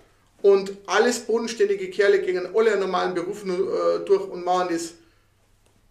[0.41, 4.93] Und alles bodenständige Kerle gehen alle normalen Berufen äh, durch und machen das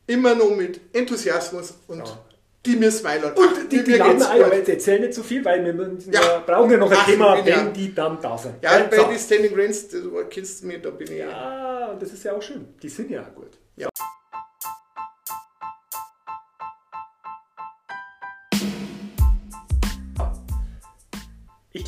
[0.07, 2.19] immer noch mit Enthusiasmus und ja.
[2.67, 3.33] die mir smilen.
[3.33, 6.43] Und die, die landen aber jetzt erzählen nicht zu so viel, weil wir ja.
[6.45, 7.65] brauchen ja noch ein Ach, Thema, wenn ja.
[7.67, 8.55] die dann da sind.
[8.61, 9.05] Ja, bei so.
[9.05, 11.19] den Standing Grains, du kennst mich, da bin ich.
[11.19, 12.67] Ja, das ist ja auch schön.
[12.83, 13.60] Die sind ja auch gut.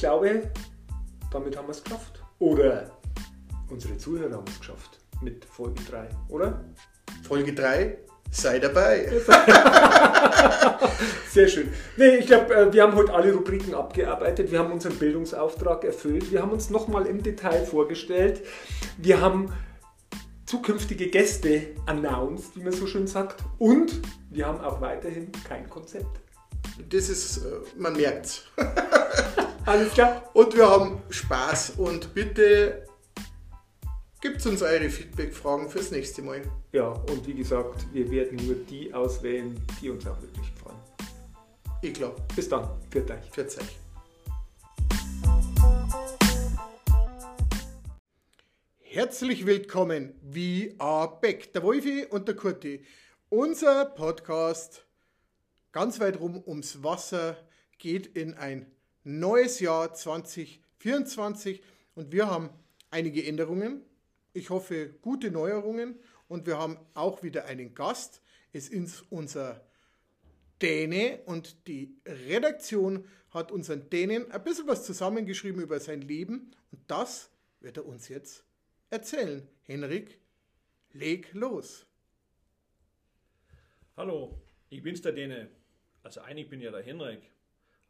[0.03, 0.51] Glaube,
[1.31, 2.21] damit haben wir es geschafft.
[2.41, 2.91] Oder
[3.71, 6.65] unsere Zuhörer haben es geschafft mit Folge 3, oder?
[7.23, 7.99] Folge 3,
[8.33, 9.09] sei dabei.
[11.31, 11.73] Sehr schön.
[11.97, 14.51] Nee, ich glaube, äh, wir haben heute alle Rubriken abgearbeitet.
[14.51, 16.33] Wir haben unseren Bildungsauftrag erfüllt.
[16.33, 18.43] Wir haben uns nochmal im Detail vorgestellt.
[18.99, 19.53] Wir haben
[20.47, 23.45] zukünftige Gäste announced, wie man so schön sagt.
[23.59, 26.19] Und wir haben auch weiterhin kein Konzept.
[26.91, 28.43] Das ist, äh, man merkt es.
[29.65, 30.29] Alles klar.
[30.35, 32.85] Und wir haben Spaß und bitte
[34.21, 36.43] gibt uns eure Feedback-Fragen fürs nächste Mal.
[36.73, 40.79] Ja, und wie gesagt, wir werden nur die auswählen, die uns auch wirklich gefallen.
[41.81, 42.21] Ich glaube.
[42.35, 42.69] Bis dann.
[42.91, 43.31] Für euch.
[43.31, 43.79] Für euch.
[48.81, 52.85] Herzlich willkommen, We Are Back, der Wolfi und der Kurti.
[53.29, 54.85] Unser Podcast
[55.71, 57.37] ganz weit rum ums Wasser
[57.79, 58.67] geht in ein
[59.05, 61.63] neues Jahr 2024
[61.95, 62.51] und wir haben
[62.91, 63.83] einige Änderungen.
[64.33, 68.23] Ich hoffe, gute Neuerungen und wir haben auch wieder einen Gast.
[68.53, 69.65] Es ist unser
[70.61, 76.81] Däne und die Redaktion hat unseren Dänen ein bisschen was zusammengeschrieben über sein Leben und
[76.87, 78.45] das wird er uns jetzt
[78.91, 79.49] erzählen.
[79.63, 80.19] Henrik,
[80.93, 81.87] leg los.
[83.97, 85.51] Hallo, ich bin's der Däne.
[86.03, 87.23] Also eigentlich bin ja der Henrik.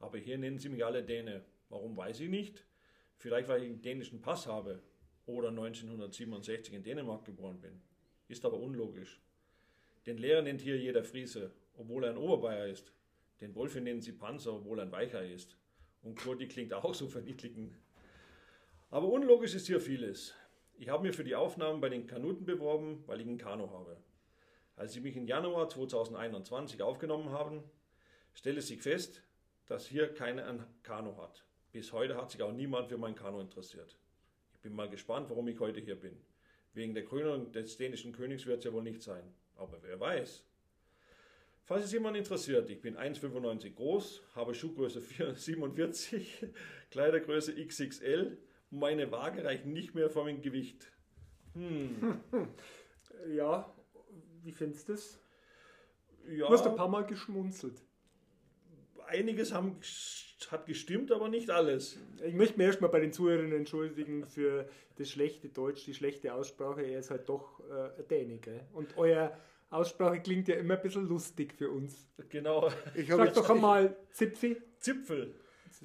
[0.03, 1.45] Aber hier nennen sie mich alle Däne.
[1.69, 2.67] Warum weiß ich nicht.
[3.17, 4.83] Vielleicht weil ich einen dänischen Pass habe
[5.27, 7.81] oder 1967 in Dänemark geboren bin.
[8.27, 9.23] Ist aber unlogisch.
[10.07, 12.93] Den Lehrer nennt hier jeder Friese, obwohl er ein Oberbayer ist.
[13.41, 15.57] Den Wolfe nennen sie Panzer, obwohl er ein Weicher ist.
[16.03, 17.77] Und Kurdi klingt auch so verniedligen.
[18.91, 20.35] Aber unlogisch ist hier vieles.
[20.75, 23.97] Ich habe mir für die Aufnahmen bei den Kanuten beworben, weil ich ein Kanu habe.
[24.75, 27.63] Als sie mich im Januar 2021 aufgenommen haben,
[28.35, 29.23] stellte sich fest,
[29.67, 31.45] dass hier keiner ein Kanu hat.
[31.73, 33.97] Bis heute hat sich auch niemand für mein Kanu interessiert.
[34.55, 36.17] Ich bin mal gespannt, warum ich heute hier bin.
[36.75, 39.23] Wegen der Krönung des dänischen Königs wird es ja wohl nicht sein.
[39.57, 40.45] Aber wer weiß.
[41.65, 45.01] Falls es jemand interessiert, ich bin 1,95 groß, habe Schuhgröße
[45.35, 46.47] 47,
[46.91, 48.37] Kleidergröße XXL
[48.71, 50.91] und meine Waage reicht nicht mehr vor meinem Gewicht.
[51.55, 52.21] Hm.
[53.29, 53.73] Ja,
[54.43, 55.21] wie findest du das?
[56.29, 56.49] Ja.
[56.49, 57.81] Du hast ein paar Mal geschmunzelt
[59.13, 59.77] einiges haben,
[60.51, 61.99] hat gestimmt, aber nicht alles.
[62.25, 66.83] Ich möchte mir erstmal bei den Zuhörern entschuldigen für das schlechte Deutsch, die schlechte Aussprache.
[66.83, 68.41] Er ist halt doch äh, Däne,
[68.73, 69.37] Und euer
[69.71, 72.07] Aussprache klingt ja immer ein bisschen lustig für uns.
[72.29, 72.71] Genau.
[72.95, 74.57] Ich Sag doch einmal Zipfi.
[74.79, 75.35] Zipfel.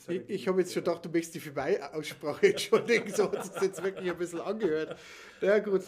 [0.10, 3.12] Ich, ich habe jetzt schon gedacht, du möchtest die für meine Aussprache entschuldigen.
[3.13, 4.98] So hat es jetzt wirklich ein bisschen angehört.
[5.42, 5.84] Na ja, gut.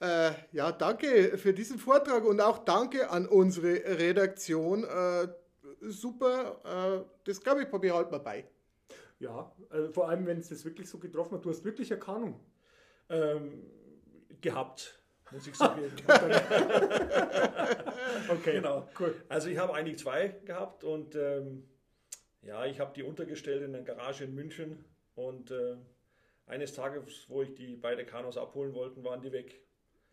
[0.00, 4.84] Äh, ja, danke für diesen Vortrag und auch danke an unsere Redaktion.
[4.84, 5.28] Äh,
[5.80, 6.60] super.
[6.64, 8.48] Äh, das glaube ich, probiere halt mal bei.
[9.18, 11.44] Ja, also vor allem, wenn es das wirklich so getroffen hat.
[11.44, 12.40] Du hast wirklich eine Kanung.
[13.08, 13.64] Ähm,
[14.40, 15.80] gehabt, muss ich sagen.
[18.28, 18.88] okay, genau.
[18.98, 19.14] Cool.
[19.28, 21.68] Also ich habe eigentlich zwei gehabt und ähm,
[22.42, 24.84] ja, ich habe die untergestellt in einer Garage in München
[25.14, 25.76] und äh,
[26.46, 29.60] eines Tages, wo ich die beiden Kanus abholen wollte, waren die weg.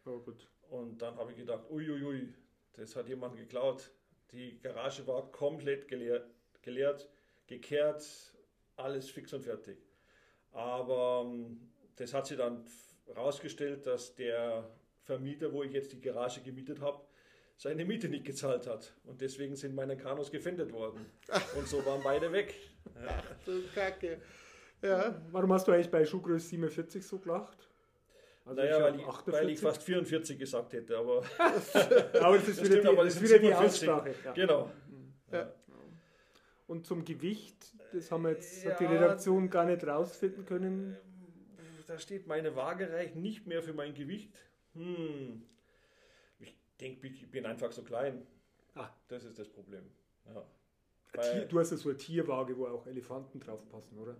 [0.06, 0.48] Oh, gut.
[0.70, 2.34] Und dann habe ich gedacht, uiuiui,
[2.74, 3.92] das hat jemand geklaut.
[4.34, 6.28] Die Garage war komplett geleert,
[6.62, 7.08] geleert
[7.48, 8.04] gekehrt,
[8.76, 9.78] alles fix und fertig.
[10.52, 11.60] Aber ähm,
[11.96, 12.66] das hat sich dann
[13.08, 14.70] herausgestellt, dass der
[15.04, 17.02] Vermieter, wo ich jetzt die Garage gemietet habe,
[17.58, 18.94] seine Miete nicht gezahlt hat.
[19.04, 21.06] Und deswegen sind meine Kanus gefändet worden.
[21.58, 22.56] Und so waren beide weg.
[23.06, 24.22] Ach du Kacke.
[24.82, 25.22] Ja.
[25.32, 27.70] Warum hast du eigentlich bei Schuhgröße 47 so gelacht?
[28.46, 31.24] Also naja, weil ich, weil ich, fast 44 gesagt hätte, aber.
[31.40, 34.16] aber das ist das wieder, stimmt, die, das ist wieder die Aussprache.
[34.26, 34.32] Ja.
[34.34, 34.72] Genau.
[35.32, 35.54] Ja.
[36.68, 40.98] Und zum Gewicht, das haben wir jetzt, ja, hat die Redaktion gar nicht rausfinden können.
[41.88, 44.38] Da steht, meine Waage reicht nicht mehr für mein Gewicht.
[44.74, 45.44] Hm.
[46.40, 48.26] Ich denke, ich bin einfach so klein.
[48.76, 48.90] Ah.
[49.08, 49.84] Das ist das Problem.
[50.26, 50.44] Ja.
[51.22, 54.18] Tier, du hast ja so eine Tierwaage, wo auch Elefanten drauf passen, oder?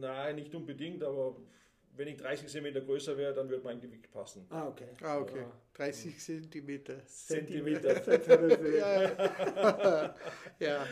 [0.00, 1.36] Nein, nicht unbedingt, aber
[1.98, 4.46] wenn ich 30 cm größer wäre, dann würde mein Gewicht passen.
[4.50, 4.88] Ah, okay.
[5.02, 5.44] Ah, okay.
[5.74, 7.04] 30 Zentimeter.
[7.04, 8.00] Zentimeter.
[8.78, 10.14] ja.
[10.60, 10.86] ja.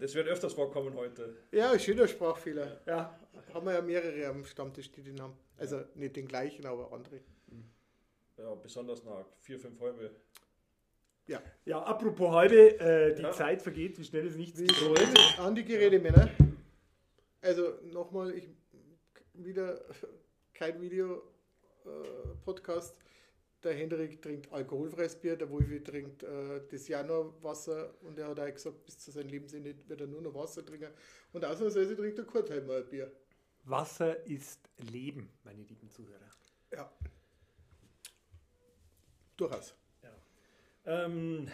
[0.00, 1.36] Das wird öfters vorkommen heute.
[1.50, 2.80] Ja, schöner Sprachfehler.
[2.86, 3.18] Ja.
[3.52, 5.34] Haben wir ja mehrere am Stammtisch, die den haben.
[5.58, 7.20] Also nicht den gleichen, aber andere.
[8.38, 10.10] Ja, besonders nach vier, fünf halbe.
[11.26, 11.42] Ja.
[11.66, 13.32] Ja, apropos halbe, äh, die ja.
[13.32, 15.38] Zeit vergeht, wie schnell ist nichts gerollt.
[15.38, 16.30] An die Gerätemänner.
[17.42, 18.48] Also nochmal, ich
[19.34, 19.84] wieder
[20.54, 22.94] kein Video-Podcast.
[22.94, 22.98] Äh,
[23.62, 28.52] der Hendrik trinkt alkoholfreies Bier, der Wolfi trinkt äh, das Januarwasser und er hat auch
[28.52, 30.90] gesagt, bis zu seinem Lebensende wird er nur noch Wasser trinken.
[31.32, 33.12] Und ausnahmsweise trinkt er Kurtheimer ein Bier.
[33.64, 36.28] Wasser ist Leben, meine lieben Zuhörer.
[36.72, 36.92] Ja.
[39.36, 39.76] Durchaus.
[40.02, 40.16] Ja,
[40.86, 41.48] ähm,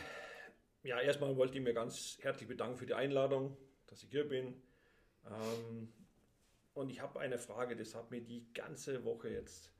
[0.82, 3.54] ja erstmal wollte ich mir ganz herzlich bedanken für die Einladung,
[3.86, 4.62] dass ich hier bin.
[5.26, 5.92] Ähm,
[6.78, 9.72] und ich habe eine Frage, das hat mir die ganze Woche jetzt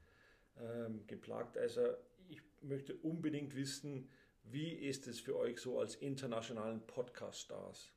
[0.60, 1.56] ähm, geplagt.
[1.56, 1.80] Also
[2.28, 4.08] ich möchte unbedingt wissen,
[4.42, 7.92] wie ist es für euch so als internationalen Podcast-Stars?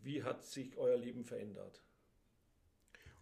[0.00, 1.80] Wie hat sich euer Leben verändert?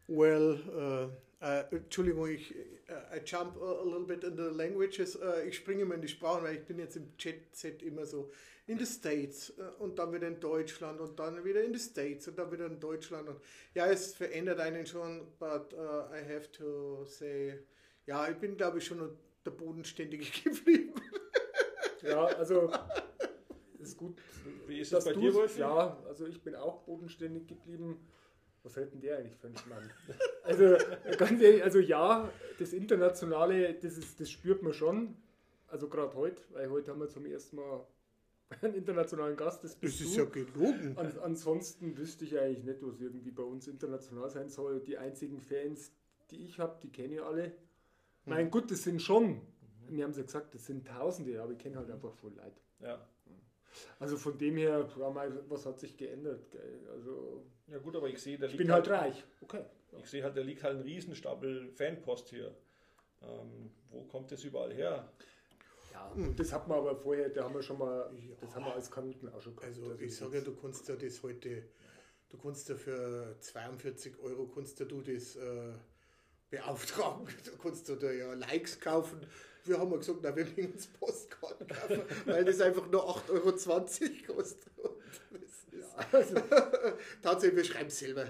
[0.07, 1.12] Well,
[1.43, 2.55] uh, uh, Entschuldigung, ich
[2.88, 5.19] uh, I jump a, little bit in the languages.
[5.47, 8.33] Ich springe immer in die Sprachen, weil ich bin jetzt im Chat-Set immer so
[8.68, 12.28] in the States uh, und dann wieder in Deutschland und dann wieder in the States
[12.28, 13.28] und dann wieder in Deutschland.
[13.28, 13.40] Und
[13.74, 17.59] ja, es verändert einen schon, but uh, I have to say,
[18.07, 20.94] ja, ich bin glaube ich schon der Bodenständige geblieben.
[22.02, 22.70] ja, also
[23.78, 24.20] ist gut.
[24.66, 25.57] Wie ist das bei dir, Wolf?
[25.57, 28.07] Ja, also ich bin auch bodenständig geblieben.
[28.62, 29.90] Was hält denn der eigentlich für einen Schmarrn?
[30.42, 30.76] Also,
[31.16, 35.16] ganz ehrlich, also ja, das Internationale, das, ist, das spürt man schon.
[35.68, 37.87] Also gerade heute, weil heute haben wir zum ersten Mal
[38.63, 39.65] einen internationalen Gast.
[39.65, 40.21] Das, das ist du.
[40.21, 40.97] ja gelogen.
[40.97, 44.81] An, ansonsten wüsste ich eigentlich nicht, was irgendwie bei uns international sein soll.
[44.81, 45.93] Die einzigen Fans,
[46.31, 47.45] die ich habe, die kenne ich alle.
[47.45, 47.53] Hm.
[48.25, 49.41] Mein Gott, das sind schon,
[49.89, 52.55] wir haben es ja gesagt, das sind Tausende, aber ich kenne halt einfach voll Leid.
[52.81, 53.07] Ja.
[54.01, 54.89] Also von dem her,
[55.49, 56.57] was hat sich geändert?
[56.91, 59.25] Also, ja gut, aber ich sehe, da ich bin halt, halt reich.
[59.41, 59.63] Okay.
[59.99, 62.55] Ich sehe halt, da liegt halt ein Riesenstapel Fanpost hier.
[63.23, 65.11] Ähm, wo kommt das überall her?
[65.99, 68.37] Ja, und das hat man aber vorher, da haben wir schon mal, ja.
[68.41, 69.77] das haben wir als Kanuten auch schon gehabt.
[69.77, 71.65] Also ich sage ja, du kannst ja das heute,
[72.29, 75.73] du kannst ja für 42 Euro kannst ja du das äh,
[76.51, 77.27] beauftragen.
[77.45, 79.27] Du kannst du da ja Likes kaufen
[79.69, 84.35] wir haben gesagt, na, wir bringen uns Postkarten kaufen, weil das einfach nur 8,20 Euro
[84.35, 84.73] kostet.
[85.73, 86.35] Ja, also,
[87.23, 88.27] tatsächlich, wir schreiben es selber.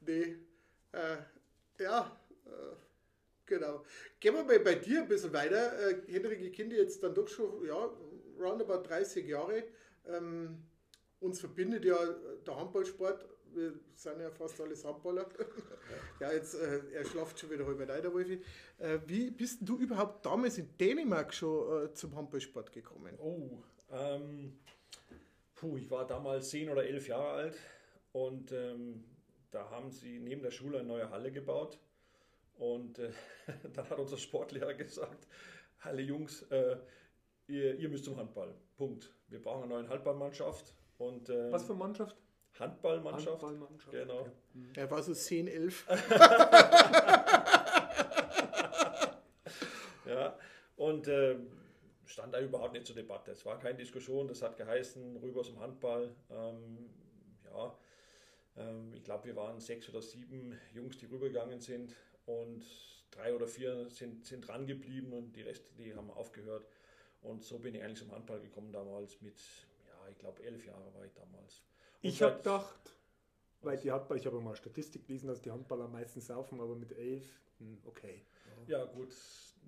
[0.00, 0.36] nee,
[0.92, 1.16] äh,
[1.82, 2.20] ja,
[3.48, 3.84] genau.
[4.20, 5.90] Gehen wir mal bei dir ein bisschen weiter.
[5.90, 7.90] Äh, Henrik, ich kenne jetzt dann doch schon, ja,
[8.38, 9.64] roundabout 30 Jahre.
[10.06, 10.62] Ähm,
[11.20, 11.98] uns verbindet ja
[12.46, 15.26] der Handballsport wir sind ja fast alles Handballer.
[16.20, 18.40] ja, jetzt, äh, er schlaft schon wieder halb ein, der Wolfi.
[18.78, 23.18] Äh, wie bist du überhaupt damals in Dänemark schon äh, zum Handballsport gekommen?
[23.18, 23.58] Oh,
[23.90, 24.58] ähm,
[25.54, 27.58] puh, ich war damals zehn oder elf Jahre alt
[28.12, 29.04] und ähm,
[29.50, 31.78] da haben sie neben der Schule eine neue Halle gebaut.
[32.58, 33.10] Und äh,
[33.74, 35.26] dann hat unser Sportlehrer gesagt,
[35.80, 36.76] alle Jungs, äh,
[37.46, 38.54] ihr, ihr müsst zum Handball.
[38.76, 39.12] Punkt.
[39.28, 40.74] Wir brauchen eine neue Handballmannschaft.
[40.98, 42.16] Und, ähm, Was für Mannschaft?
[42.58, 43.42] Handballmannschaft.
[43.42, 43.92] Handballmannschaft.
[43.92, 44.20] Genau.
[44.20, 44.30] Okay.
[44.54, 44.72] Mhm.
[44.74, 45.86] Er war so 10, 11.
[50.06, 50.36] ja,
[50.76, 51.36] und äh,
[52.06, 53.30] stand da überhaupt nicht zur Debatte.
[53.30, 56.12] Es war keine Diskussion, das hat geheißen, rüber zum Handball.
[56.30, 56.90] Ähm,
[57.44, 57.78] ja,
[58.56, 61.94] ähm, ich glaube, wir waren sechs oder sieben Jungs, die rübergegangen sind
[62.28, 62.64] und
[63.10, 66.66] drei oder vier sind, sind dran geblieben und die Rest, die haben aufgehört.
[67.22, 69.36] Und so bin ich eigentlich zum Handball gekommen damals mit,
[69.86, 71.62] ja, ich glaube, elf Jahre war ich damals.
[72.00, 72.92] Ich habe gedacht,
[73.62, 76.92] weil die Handball, ich habe mal Statistik gelesen, dass die Handballer meistens saufen, aber mit
[76.92, 77.24] elf,
[77.58, 78.22] hm, okay.
[78.66, 79.12] Ja, gut,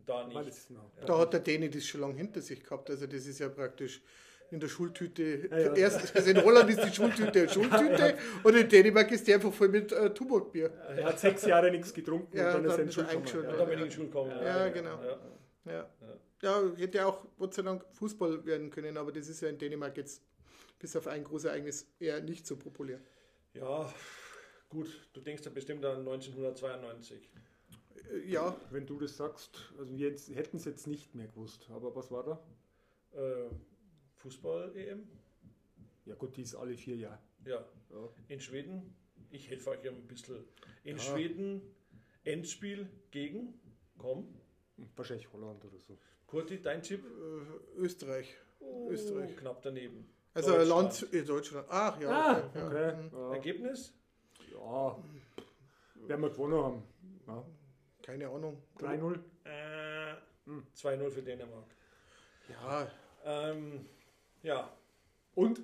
[0.07, 0.68] da nicht.
[1.07, 2.90] Da hat der Däni das schon lange hinter sich gehabt.
[2.90, 4.01] Also, das ist ja praktisch
[4.50, 5.48] in der Schultüte.
[5.50, 5.74] Ja, ja.
[5.74, 8.14] Erst, also in Holland ist die Schultüte eine Schultüte ja.
[8.42, 10.70] und in Dänemark ist die einfach voll mit äh, Tuborgbier.
[10.96, 13.44] Er hat sechs Jahre nichts getrunken ja, und dann, dann ist er in Schule gekommen.
[13.44, 14.30] Ja, dann bin ich in Schule gekommen.
[14.30, 15.00] Ja, genau.
[15.64, 15.72] Ja.
[15.72, 15.90] ja.
[16.42, 19.96] ja, hätte auch Gott sei Dank Fußball werden können, aber das ist ja in Dänemark
[19.96, 20.22] jetzt
[20.78, 23.00] bis auf ein großes Ereignis eher nicht so populär.
[23.54, 23.92] Ja,
[24.68, 27.30] gut, du denkst ja bestimmt an 1992.
[28.10, 28.56] Äh, ja.
[28.70, 32.24] Wenn du das sagst, also wir hätten es jetzt nicht mehr gewusst, aber was war
[32.24, 32.42] da?
[33.12, 33.50] Äh,
[34.20, 35.09] Fußball-EM?
[36.06, 37.18] Ja gut, die ist alle vier Jahre.
[37.44, 37.64] Ja.
[37.90, 38.09] ja.
[38.28, 38.94] In Schweden,
[39.30, 40.44] ich helfe euch ein bisschen.
[40.85, 41.02] In ja.
[41.02, 41.62] Schweden
[42.24, 43.54] Endspiel gegen,
[43.98, 44.35] komm.
[44.96, 45.98] Wahrscheinlich Holland oder so.
[46.26, 47.04] Kurti, dein Tipp?
[47.04, 48.35] Äh, Österreich.
[48.61, 49.37] Oh, Österreich.
[49.37, 50.09] Knapp daneben.
[50.33, 51.66] Also Land in Deutschland.
[51.70, 52.11] Ach ja.
[52.11, 52.62] Ah, okay.
[52.62, 53.09] okay.
[53.12, 53.33] Ja.
[53.35, 53.94] Ergebnis?
[54.52, 55.02] Ja.
[56.06, 56.83] Werden wir gewonnen haben.
[57.26, 57.44] Ja.
[58.02, 58.62] Keine Ahnung.
[58.78, 59.18] 3-0?
[59.44, 60.14] Äh,
[60.76, 61.66] 2-0 für Dänemark.
[62.48, 62.90] Ja.
[63.24, 63.87] Ähm,
[64.42, 64.70] ja.
[65.35, 65.62] Und?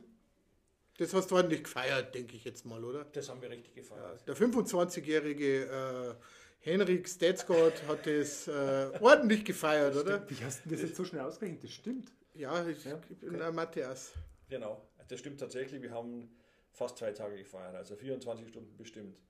[0.99, 3.05] Das hast du ordentlich gefeiert, denke ich jetzt mal, oder?
[3.05, 4.23] Das haben wir richtig gefeiert.
[4.27, 6.15] Ja, der 25-jährige äh,
[6.61, 10.31] Henrik Stetsgott hat das äh, ordentlich gefeiert, das oder?
[10.31, 11.65] Wie hast du das jetzt so schnell ausgerechnet?
[11.65, 12.13] Das stimmt.
[12.35, 14.13] Ja, ich, ja, bin ein Matthias.
[14.49, 15.83] Genau, das stimmt tatsächlich.
[15.83, 16.31] Wir haben
[16.73, 19.21] fast zwei Tage gefeiert, also 24 Stunden bestimmt.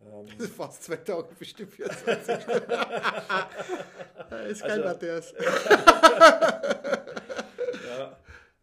[0.00, 2.70] Ähm, fast zwei Tage bestimmt 24 Stunden.
[4.50, 5.34] ist kein also, Matthias.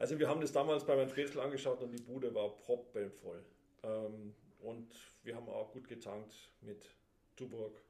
[0.04, 3.42] also wir haben das damals bei meinem Spätzl angeschaut und die Bude war proppenvoll.
[3.84, 6.94] Ähm, und wir haben auch gut getankt mit
[7.38, 7.82] Tuborg,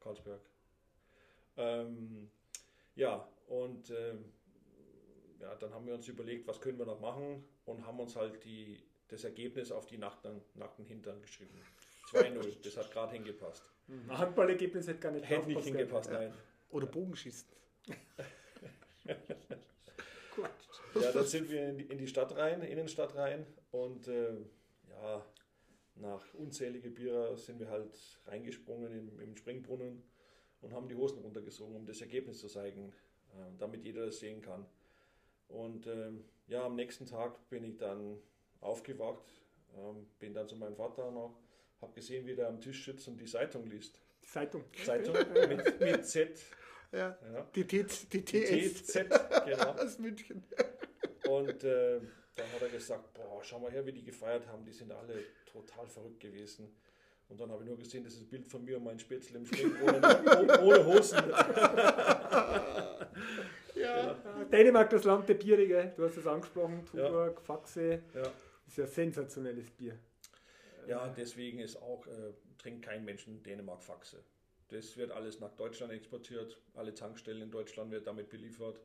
[0.00, 0.40] Karlsberg.
[1.58, 2.30] Ähm,
[2.94, 4.24] ja, und ähm,
[5.38, 8.42] ja, dann haben wir uns überlegt, was können wir noch machen und haben uns halt
[8.42, 11.60] die, das Ergebnis auf die nackten, nackten Hintern geschrieben.
[12.10, 13.70] 2-0, das hat gerade hingepasst.
[13.86, 16.32] Ein Handballergebnis hätte gar nicht Hätte nicht hingepasst, nein.
[16.70, 17.46] Oder Bogenschießen.
[21.00, 24.34] ja, dann sind wir in die, in die Stadt rein, Innenstadt rein und äh,
[24.88, 25.24] ja,
[25.96, 30.02] nach unzählige Bier sind wir halt reingesprungen im, im Springbrunnen
[30.62, 32.92] und haben die Hosen runtergesogen, um das Ergebnis zu zeigen,
[33.32, 34.66] äh, damit jeder das sehen kann.
[35.48, 38.18] Und ähm, ja, am nächsten Tag bin ich dann
[38.60, 39.24] aufgewacht,
[39.76, 41.36] ähm, bin dann zu meinem Vater noch,
[41.80, 44.00] habe gesehen, wie der am Tisch sitzt und die Zeitung liest.
[44.22, 44.64] Zeitung.
[44.84, 45.14] Zeitung
[45.48, 46.38] mit, mit Z.
[46.92, 47.46] Ja, ja.
[47.54, 48.84] Die, T, die TS.
[48.84, 48.94] TZ,
[49.44, 49.70] genau.
[49.78, 50.42] Aus München.
[51.28, 52.00] Und äh,
[52.36, 55.24] dann hat er gesagt, boah, schau mal her, wie die gefeiert haben, die sind alle
[55.46, 56.74] total verrückt gewesen.
[57.28, 59.38] Und dann habe ich nur gesehen, das ist ein Bild von mir und mein Spätzle
[59.38, 60.00] im Spring ohne,
[60.62, 61.22] ohne Hosen.
[63.76, 64.14] Ja.
[64.50, 67.40] Dänemark, das Land der Biere, du hast es angesprochen, Tuborg, ja.
[67.40, 68.02] Faxe.
[68.14, 68.32] Ja.
[68.66, 69.96] Ist ja sensationelles Bier.
[70.86, 74.24] Ja, deswegen ist auch, äh, trinkt kein Mensch in Dänemark Faxe.
[74.70, 76.60] Das wird alles nach Deutschland exportiert.
[76.74, 78.80] Alle Tankstellen in Deutschland wird damit beliefert.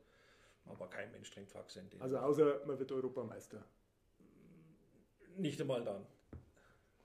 [0.66, 2.00] Aber kein Mensch trinkt Faxe in.
[2.00, 3.64] Also außer man wird Europameister.
[5.36, 6.06] Nicht einmal dann.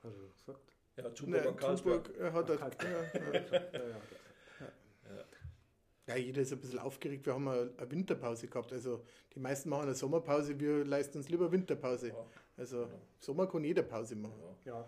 [0.02, 0.76] Hast du gesagt?
[0.96, 2.04] Ja, Tuborg und Karlsberg.
[2.04, 2.90] Tuborg hat er.
[2.90, 4.02] Ja, ja, ja.
[6.08, 7.24] Ja, jeder ist ein bisschen aufgeregt.
[7.26, 8.72] Wir haben eine, Winterpause gehabt.
[8.72, 12.08] Also die meisten machen eine Sommerpause, wir leisten uns lieber Winterpause.
[12.08, 12.26] Ja.
[12.56, 12.88] Also ja.
[13.20, 14.34] Sommer kann jeder Pause machen.
[14.64, 14.84] Ja.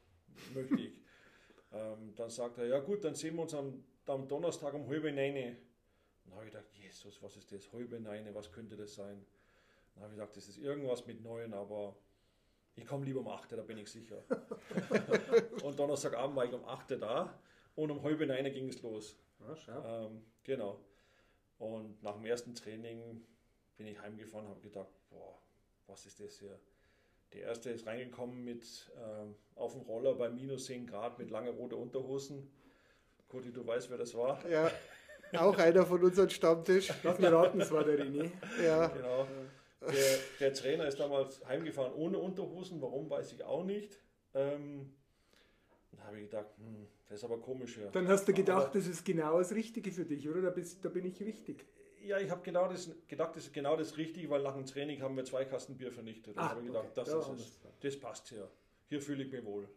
[0.53, 0.93] möchte ich.
[1.73, 5.03] ähm, dann sagt er, ja gut, dann sehen wir uns am am Donnerstag um halb
[5.03, 5.57] neun.
[6.25, 7.71] Dann habe ich gedacht, Jesus, was ist das?
[7.71, 9.25] Halb neun, was könnte das sein?
[9.93, 11.95] Dann habe ich gedacht, das ist irgendwas mit neun, aber
[12.75, 14.23] ich komme lieber um 8, da bin ich sicher.
[15.63, 17.39] und Donnerstagabend war ich um 8 da
[17.75, 19.17] und um halb neun ging es los.
[19.67, 20.79] Ja, ähm, genau.
[21.57, 23.25] Und nach dem ersten Training
[23.77, 25.37] bin ich heimgefahren und habe gedacht, boah,
[25.87, 26.59] was ist das hier?
[27.33, 31.49] Der erste ist reingekommen mit ähm, auf dem Roller bei minus 10 Grad mit lange
[31.49, 32.49] rote Unterhosen
[33.33, 34.47] Cody, du weißt, wer das war.
[34.47, 34.69] Ja,
[35.39, 36.93] auch einer von unserem Stammtisch.
[37.03, 38.29] Lass mir raten, es war der René.
[38.63, 38.87] Ja.
[38.89, 39.27] Genau.
[39.91, 42.81] Der, der, Trainer ist damals heimgefahren ohne Unterhosen.
[42.81, 43.99] Warum, weiß ich auch nicht.
[44.33, 44.93] Ähm,
[45.91, 47.77] da habe ich gedacht, hm, das ist aber komisch.
[47.77, 47.89] Ja.
[47.91, 50.41] Dann hast du gedacht, aber, das ist genau das Richtige für dich, oder?
[50.41, 51.65] Da, bist, da bin ich richtig.
[52.03, 55.01] Ja, ich habe genau das, gedacht, das ist genau das Richtige, weil nach dem Training
[55.01, 56.37] haben wir zwei Kasten Bier vernichtet.
[56.37, 56.93] Da habe ich gedacht, okay.
[56.95, 57.59] das, ja, ist es.
[57.79, 58.49] das passt hier.
[58.89, 59.69] Hier fühle ich mich wohl.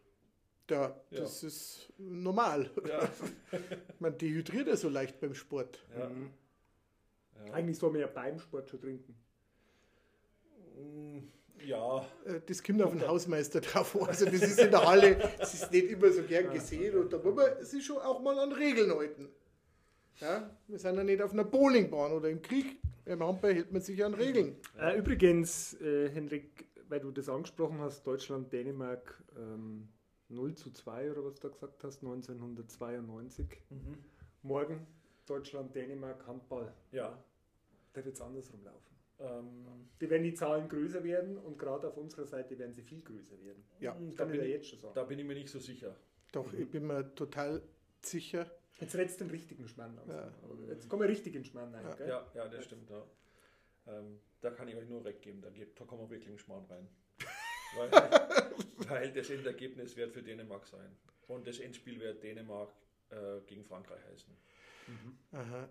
[0.69, 1.47] Ja, das ja.
[1.47, 2.69] ist normal.
[2.87, 3.09] Ja.
[3.99, 5.85] man dehydriert ja so leicht beim Sport.
[5.97, 6.09] Ja.
[6.09, 6.31] Mhm.
[7.51, 9.15] Eigentlich soll man ja beim Sport schon trinken.
[11.65, 12.05] Ja.
[12.25, 15.71] Äh, das kommt auf den Hausmeister drauf Also das ist in der Halle, das ist
[15.71, 18.91] nicht immer so gern gesehen und da muss man sich schon auch mal an Regeln
[18.91, 19.29] halten.
[20.19, 22.79] Ja, wir sind ja nicht auf einer Bowlingbahn oder im Krieg.
[23.05, 24.55] Im Handball hält man sich an Regeln.
[24.77, 29.87] Äh, übrigens, äh, Henrik, weil du das angesprochen hast, Deutschland, Dänemark ähm,
[30.29, 33.45] 0 zu 2 oder was du da gesagt hast, 1992.
[33.69, 33.97] Mhm.
[34.41, 34.87] Morgen
[35.25, 36.73] Deutschland, Dänemark, Handball.
[36.91, 37.17] Ja.
[37.93, 38.96] Da wird es andersrum laufen.
[39.19, 43.01] Ähm, die werden die Zahlen größer werden und gerade auf unserer Seite werden sie viel
[43.01, 43.63] größer werden.
[43.79, 44.93] Ja, da bin, ich, jetzt schon sagen.
[44.93, 45.95] da bin ich mir nicht so sicher.
[46.31, 46.61] Doch, mhm.
[46.61, 47.63] ich bin mir total
[48.01, 48.49] sicher.
[48.79, 50.07] Jetzt redest du den richtigen Schmarrn aus.
[50.07, 50.31] Ja.
[50.67, 51.83] Jetzt kommen wir richtig in Schmarrn rein.
[51.99, 52.05] Ja.
[52.05, 52.89] ja, ja, das stimmt.
[52.91, 53.03] Ja.
[53.87, 56.37] Ähm, da kann ich euch nur recht geben, da, gibt, da kommen wir wirklich in
[56.37, 56.87] Schmarrn rein.
[57.75, 57.91] weil,
[58.87, 60.95] weil, das Endergebnis wird für Dänemark sein.
[61.27, 62.71] Und das Endspiel wird Dänemark
[63.09, 64.31] äh, gegen Frankreich heißen.
[64.87, 65.17] Mhm.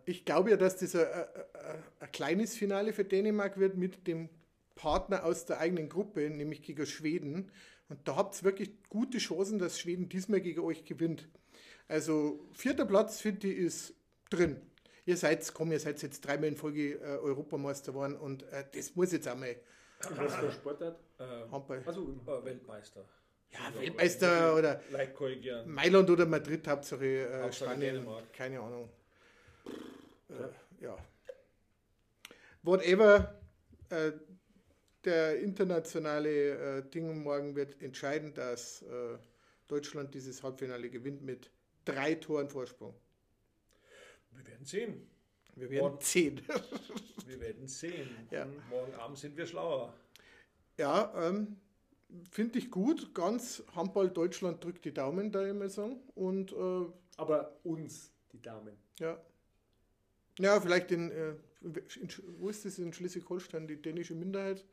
[0.05, 4.29] Ich glaube ja, dass das ein, ein, ein, kleines Finale für Dänemark wird mit dem
[4.75, 7.51] Partner aus der eigenen Gruppe, nämlich gegen Schweden.
[7.89, 11.29] Und da habt ihr wirklich gute Chancen, dass Schweden diesmal gegen euch gewinnt.
[11.89, 13.95] Also vierter Platz, finde ich, ist
[14.31, 14.61] drin.
[15.05, 18.97] Ihr seid, komm, ihr seid jetzt dreimal in Folge äh, Europameister geworden und äh, das
[18.97, 19.57] muss jetzt einmal.
[20.01, 21.01] Was für Sportart?
[21.19, 21.83] Äh, Handball.
[21.87, 23.05] Also äh, Weltmeister.
[23.51, 24.81] Ja, Weltmeister oder
[25.67, 28.33] Mailand oder Madrid, Hauptsache, äh, Hauptsache Spanien, Dänemark.
[28.33, 28.91] keine Ahnung.
[30.29, 30.97] Äh, ja.
[32.63, 33.41] Whatever,
[33.91, 34.13] äh,
[35.05, 39.19] der internationale äh, Ding morgen wird entscheiden, dass äh,
[39.69, 41.51] Deutschland dieses Halbfinale gewinnt mit
[41.85, 42.95] drei Toren Vorsprung.
[44.33, 45.09] Wir werden sehen.
[45.55, 46.43] Wir werden morgen, sehen.
[47.27, 48.11] wir werden sehen.
[48.31, 48.47] Ja.
[48.69, 49.95] Morgen Abend sind wir schlauer.
[50.77, 51.57] Ja, ähm,
[52.31, 53.15] finde ich gut.
[53.15, 56.01] Ganz Handball Deutschland drückt die Daumen, da immer sagen.
[56.15, 56.87] Und, äh,
[57.17, 58.77] Aber uns die Daumen.
[58.99, 59.19] Ja.
[60.39, 62.09] Ja, vielleicht in, äh, in
[62.39, 64.65] wo ist das in Schleswig-Holstein, die dänische Minderheit,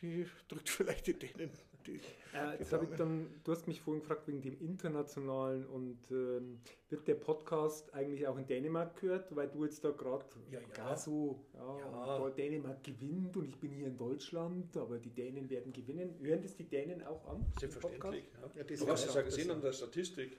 [0.00, 1.50] die drückt vielleicht die Dänen.
[1.86, 2.00] Die,
[2.34, 6.60] äh, jetzt habe ich dann, du hast mich vorhin gefragt wegen dem Internationalen und ähm,
[6.90, 10.96] wird der Podcast eigentlich auch in Dänemark gehört, weil du jetzt da gerade ja, ja.
[10.96, 12.30] so, ja, ja.
[12.30, 16.14] Dänemark gewinnt und ich bin hier in Deutschland, aber die Dänen werden gewinnen.
[16.20, 17.46] Hören das die Dänen auch an?
[17.58, 18.24] Selbstverständlich.
[18.42, 18.62] Ja.
[18.62, 20.36] Ja, du hast es ja gesehen an der Statistik.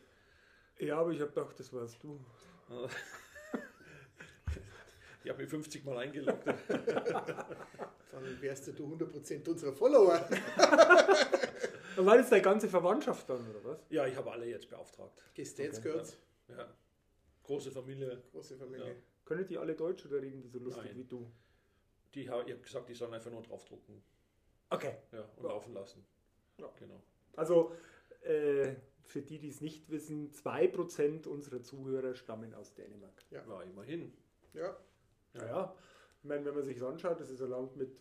[0.77, 2.19] Ja, aber ich habe gedacht, das warst du.
[5.23, 6.45] Ich habe mich 50 Mal eingeloggt.
[6.67, 10.27] dann wärst du 100% unserer Follower.
[11.97, 13.79] Und war das deine ganze Verwandtschaft dann, oder was?
[13.89, 15.21] Ja, ich habe alle jetzt beauftragt.
[15.33, 15.89] Gestates okay.
[15.89, 16.17] gehört?
[16.49, 16.67] Ja.
[17.43, 18.21] Große Familie.
[18.31, 18.87] Große Familie.
[18.87, 18.95] Ja.
[19.25, 20.97] Können die alle Deutsch oder reden die so lustig Nein.
[20.97, 21.31] wie du?
[22.13, 24.01] Die, ich habe gesagt, die sollen einfach nur draufdrucken.
[24.69, 24.95] Okay.
[25.11, 25.49] Ja, und ja.
[25.49, 26.05] laufen lassen.
[26.57, 26.69] Ja.
[26.79, 27.01] Genau.
[27.35, 27.73] Also,
[28.23, 33.23] äh, für die, die es nicht wissen, 2% unserer Zuhörer stammen aus Dänemark.
[33.29, 34.13] Ja, ja immerhin.
[34.53, 34.77] Ja.
[35.33, 35.75] Ja, ja.
[36.21, 37.99] Ich meine, wenn man sich das anschaut, das ist ein Land mit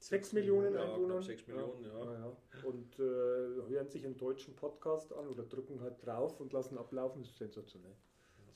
[0.00, 1.22] 6 Millionen ja, Einwohnern.
[1.22, 2.04] 6 Millionen, ja.
[2.04, 2.20] ja.
[2.20, 6.78] ja und äh, hören sich einen deutschen Podcast an oder drücken halt drauf und lassen
[6.78, 7.96] ablaufen, das ist sensationell.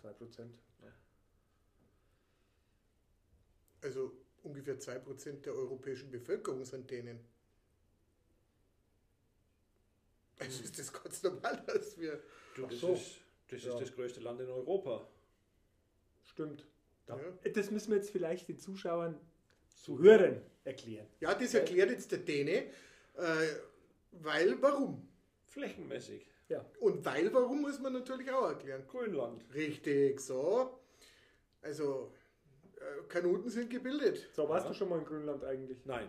[0.01, 0.59] 2 Prozent.
[3.85, 7.21] Also ungefähr 2 Prozent der europäischen Bevölkerung sind denen.
[10.39, 12.21] Also ist das ganz normal, dass wir.
[12.55, 12.95] Du, das, so.
[12.95, 13.17] ist,
[13.49, 15.07] das ist das größte Land in Europa.
[16.25, 16.67] Stimmt.
[17.07, 17.51] Da, ja.
[17.51, 19.19] Das müssen wir jetzt vielleicht den Zuschauern,
[19.69, 21.07] Zuhörern erklären.
[21.21, 22.65] Ja, das erklärt jetzt der Däne.
[23.17, 23.47] Äh,
[24.13, 25.07] weil, warum?
[25.47, 26.27] Flächenmäßig.
[26.49, 26.65] Ja.
[26.81, 28.85] Und weil, warum muss man natürlich auch erklären.
[28.87, 29.45] Grönland.
[29.55, 30.79] Richtig, so.
[31.63, 32.13] Also,
[32.77, 34.29] äh, Kanuten sind gebildet.
[34.33, 34.73] So, warst ja.
[34.73, 35.85] du schon mal in Grönland eigentlich?
[35.85, 36.09] Nein.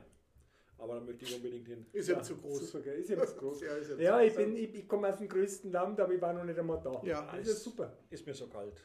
[0.77, 1.85] Aber da möchte ich unbedingt hin.
[1.93, 2.71] Ist ja, zu groß.
[2.71, 3.61] Super, Ist ja zu groß.
[3.97, 6.43] ja, ja ich, bin, ich, ich komme aus dem größten Land, aber ich war noch
[6.43, 7.01] nicht einmal da.
[7.05, 7.97] Ja, das ist super.
[8.09, 8.83] Ist mir so kalt.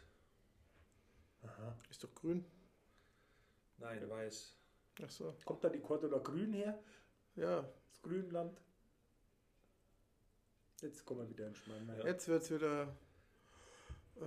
[1.88, 2.44] Ist doch grün.
[3.78, 4.56] Nein, weiß.
[5.02, 5.34] Ach so.
[5.44, 6.78] Kommt da die Cordula Grün her?
[7.36, 7.62] Ja.
[7.62, 8.60] Das Grünland.
[10.82, 11.90] Jetzt kommen wir wieder in Schmarrn.
[11.98, 12.06] Ja.
[12.06, 12.82] Jetzt wird es wieder.
[14.16, 14.24] Äh,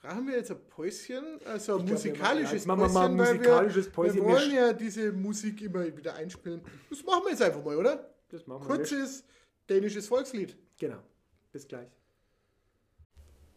[0.00, 1.40] brauchen wir jetzt ein Päuschen?
[1.44, 4.16] Also ein musikalisches glaub, Päuschen, mal ein musikalisches wir, Päuschen.
[4.16, 6.62] Wir wollen ja diese Musik immer wieder einspielen.
[6.90, 8.14] Das machen wir jetzt einfach mal, oder?
[8.28, 8.76] Das machen wir.
[8.76, 9.24] Kurzes
[9.68, 10.56] dänisches Volkslied.
[10.78, 11.02] Genau.
[11.52, 11.88] Bis gleich.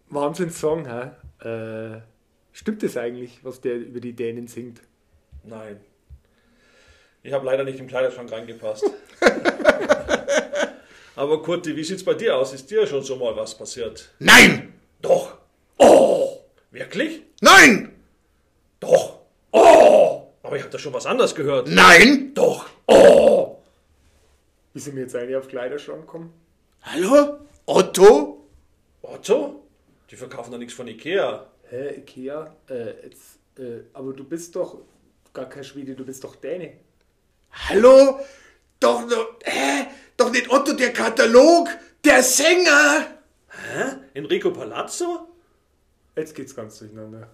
[0.09, 1.11] Wahnsinns-Song, hä?
[1.97, 2.14] Äh
[2.55, 4.79] Stimmt es eigentlich, was der über die Dänen singt?
[5.43, 5.77] Nein.
[7.21, 8.89] Ich habe leider nicht im Kleiderschrank reingepasst.
[11.17, 12.53] Aber Kurti, wie sieht's bei dir aus?
[12.53, 14.09] Ist dir schon so mal was passiert?
[14.19, 14.73] Nein!
[15.01, 15.37] Doch.
[15.79, 16.45] Oh!
[16.71, 17.23] Wirklich?
[17.41, 17.91] Nein!
[18.79, 19.19] Doch.
[19.51, 20.27] Oh!
[20.41, 21.67] Aber ich habe da schon was anderes gehört.
[21.67, 22.33] Nein!
[22.35, 22.69] Doch.
[22.87, 23.57] Oh!
[24.73, 26.31] Wie sind wir jetzt eigentlich auf Kleiderschrank kommen?
[26.83, 27.37] Hallo?
[27.65, 28.47] Otto?
[29.01, 29.61] Otto?
[30.09, 31.47] Die verkaufen doch nichts von Ikea.
[31.69, 32.55] Hä, Ikea?
[32.69, 34.81] Äh, jetzt, äh, aber du bist doch
[35.33, 36.73] gar kein Schwede, du bist doch Däne.
[37.51, 38.19] Hallo?
[38.79, 39.87] Doch, doch, hä?
[40.17, 41.69] Doch nicht Otto der Katalog,
[42.03, 43.17] der Sänger!
[43.49, 43.97] Hä?
[44.13, 45.27] Enrico Palazzo?
[46.15, 47.29] Jetzt geht's ganz durcheinander.